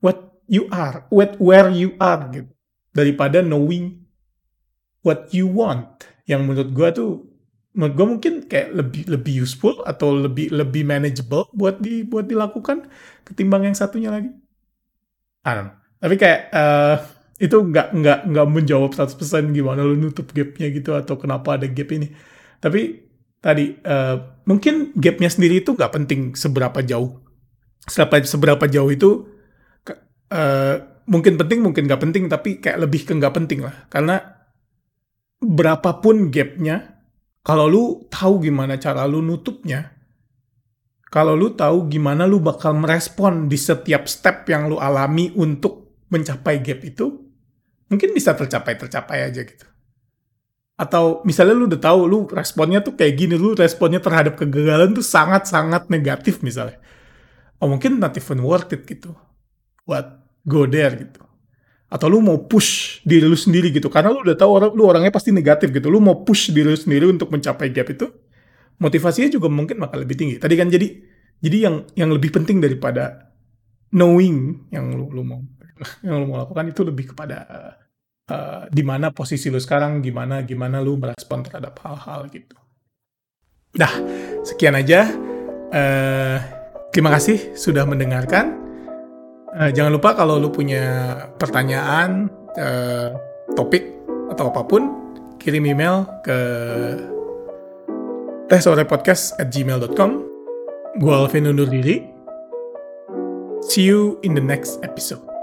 what 0.04 0.36
you 0.52 0.68
are, 0.76 1.08
what 1.08 1.40
where 1.40 1.72
you 1.72 1.96
are 2.04 2.28
gitu 2.36 2.55
daripada 2.96 3.44
knowing 3.44 4.08
what 5.04 5.28
you 5.36 5.46
want 5.46 5.86
yang 6.26 6.48
menurut 6.48 6.72
gue 6.72 6.90
tuh 6.96 7.12
menurut 7.76 7.94
gue 7.94 8.08
mungkin 8.08 8.34
kayak 8.48 8.72
lebih 8.72 9.04
lebih 9.12 9.44
useful 9.44 9.84
atau 9.84 10.16
lebih 10.16 10.50
lebih 10.50 10.88
manageable 10.88 11.52
buat 11.52 11.84
di 11.84 12.08
buat 12.08 12.26
dilakukan 12.26 12.88
ketimbang 13.28 13.68
yang 13.68 13.76
satunya 13.76 14.10
lagi. 14.10 14.32
I. 15.46 15.54
Tapi 16.02 16.16
kayak 16.16 16.42
uh, 16.56 16.98
itu 17.36 17.54
nggak 17.60 17.92
nggak 17.92 18.20
nggak 18.32 18.48
menjawab 18.48 18.96
100% 18.96 19.52
gimana 19.52 19.84
lu 19.84 20.00
nutup 20.00 20.32
gapnya 20.32 20.72
gitu 20.72 20.96
atau 20.96 21.20
kenapa 21.20 21.60
ada 21.60 21.68
gap 21.68 21.92
ini. 21.92 22.10
Tapi 22.64 23.06
tadi 23.44 23.76
uh, 23.84 24.42
mungkin 24.48 24.96
gapnya 24.96 25.28
sendiri 25.28 25.62
itu 25.62 25.76
nggak 25.76 25.92
penting 25.92 26.34
seberapa 26.34 26.80
jauh. 26.80 27.20
Seberapa 27.86 28.24
seberapa 28.24 28.66
jauh 28.72 28.90
itu 28.90 29.28
uh, 30.32 30.76
mungkin 31.06 31.38
penting 31.38 31.62
mungkin 31.62 31.86
nggak 31.86 32.02
penting 32.02 32.24
tapi 32.30 32.62
kayak 32.62 32.82
lebih 32.86 33.06
ke 33.06 33.14
nggak 33.18 33.36
penting 33.36 33.66
lah. 33.66 33.88
Karena 33.90 34.22
berapapun 35.42 36.34
gapnya 36.34 37.02
kalau 37.46 37.70
lu 37.70 37.84
tahu 38.10 38.42
gimana 38.42 38.82
cara 38.82 39.06
lu 39.06 39.22
nutupnya 39.22 39.96
kalau 41.16 41.38
lu 41.38 41.54
tahu 41.56 41.88
gimana 41.88 42.28
lu 42.28 42.44
bakal 42.44 42.76
merespon 42.76 43.48
di 43.48 43.56
setiap 43.56 44.04
step 44.10 44.44
yang 44.52 44.68
lu 44.68 44.82
alami 44.82 45.32
untuk 45.38 46.04
mencapai 46.12 46.60
gap 46.60 46.84
itu 46.84 47.08
mungkin 47.88 48.12
bisa 48.12 48.36
tercapai 48.36 48.76
tercapai 48.76 49.24
aja 49.24 49.48
gitu. 49.48 49.64
Atau 50.76 51.24
misalnya 51.24 51.56
lu 51.56 51.72
udah 51.72 51.80
tahu 51.80 52.00
lu 52.04 52.20
responnya 52.28 52.84
tuh 52.84 53.00
kayak 53.00 53.16
gini 53.16 53.40
lu 53.40 53.56
responnya 53.56 54.04
terhadap 54.04 54.36
kegagalan 54.36 54.92
tuh 54.92 55.06
sangat-sangat 55.06 55.88
negatif 55.88 56.44
misalnya. 56.44 56.84
Oh 57.64 57.72
mungkin 57.72 57.96
not 58.02 58.18
even 58.20 58.44
worth 58.44 58.76
it 58.76 58.84
gitu. 58.84 59.16
Buat 59.88 60.25
go 60.46 60.70
there 60.70 60.94
gitu 60.96 61.22
atau 61.86 62.08
lu 62.10 62.22
mau 62.22 62.46
push 62.46 63.02
diri 63.06 63.26
lu 63.26 63.38
sendiri 63.38 63.70
gitu 63.70 63.90
karena 63.90 64.14
lu 64.14 64.26
udah 64.26 64.38
tahu 64.38 64.52
orang 64.58 64.72
lu 64.74 64.84
orangnya 64.86 65.14
pasti 65.14 65.30
negatif 65.30 65.70
gitu 65.70 65.90
lu 65.90 66.02
mau 66.02 66.26
push 66.26 66.54
diri 66.54 66.74
lu 66.74 66.80
sendiri 66.80 67.06
untuk 67.10 67.30
mencapai 67.30 67.70
gap 67.74 67.90
itu 67.90 68.10
motivasinya 68.82 69.30
juga 69.32 69.48
mungkin 69.48 69.80
bakal 69.80 70.02
lebih 70.02 70.18
tinggi 70.18 70.36
tadi 70.42 70.54
kan 70.58 70.68
jadi 70.70 70.88
jadi 71.40 71.58
yang 71.70 71.76
yang 71.94 72.10
lebih 72.10 72.34
penting 72.34 72.60
daripada 72.64 73.32
knowing 73.94 74.68
yang 74.74 74.92
lu, 74.92 75.12
lu 75.14 75.22
mau 75.24 75.40
yang 76.06 76.24
lu 76.24 76.26
mau 76.32 76.42
lakukan 76.42 76.72
itu 76.72 76.82
lebih 76.84 77.14
kepada 77.14 77.38
uh, 78.30 78.64
di 78.70 78.84
mana 78.84 79.12
posisi 79.14 79.52
lu 79.52 79.62
sekarang, 79.62 80.02
gimana 80.02 80.42
gimana 80.44 80.82
lu 80.82 80.98
merespon 80.98 81.46
terhadap 81.46 81.78
hal-hal 81.84 82.28
gitu. 82.32 82.58
Nah, 83.76 83.92
sekian 84.48 84.76
aja. 84.78 85.12
Uh, 85.76 86.40
terima 86.96 87.12
kasih 87.12 87.58
sudah 87.58 87.84
mendengarkan. 87.84 88.65
Uh, 89.56 89.72
jangan 89.72 89.96
lupa 89.96 90.12
kalau 90.12 90.36
lu 90.36 90.52
punya 90.52 91.16
pertanyaan, 91.40 92.28
uh, 92.60 93.16
topik 93.56 93.88
atau 94.36 94.52
apa 94.52 94.68
pun, 94.68 94.92
kirim 95.40 95.64
email 95.64 96.04
ke 96.28 96.38
tesorepodcast 98.52 99.40
at 99.40 99.48
gmail.com. 99.48 100.12
Gue 101.00 101.14
Alvin 101.16 101.48
undur 101.48 101.72
diri. 101.72 102.04
See 103.72 103.88
you 103.88 104.20
in 104.28 104.36
the 104.36 104.44
next 104.44 104.84
episode. 104.84 105.35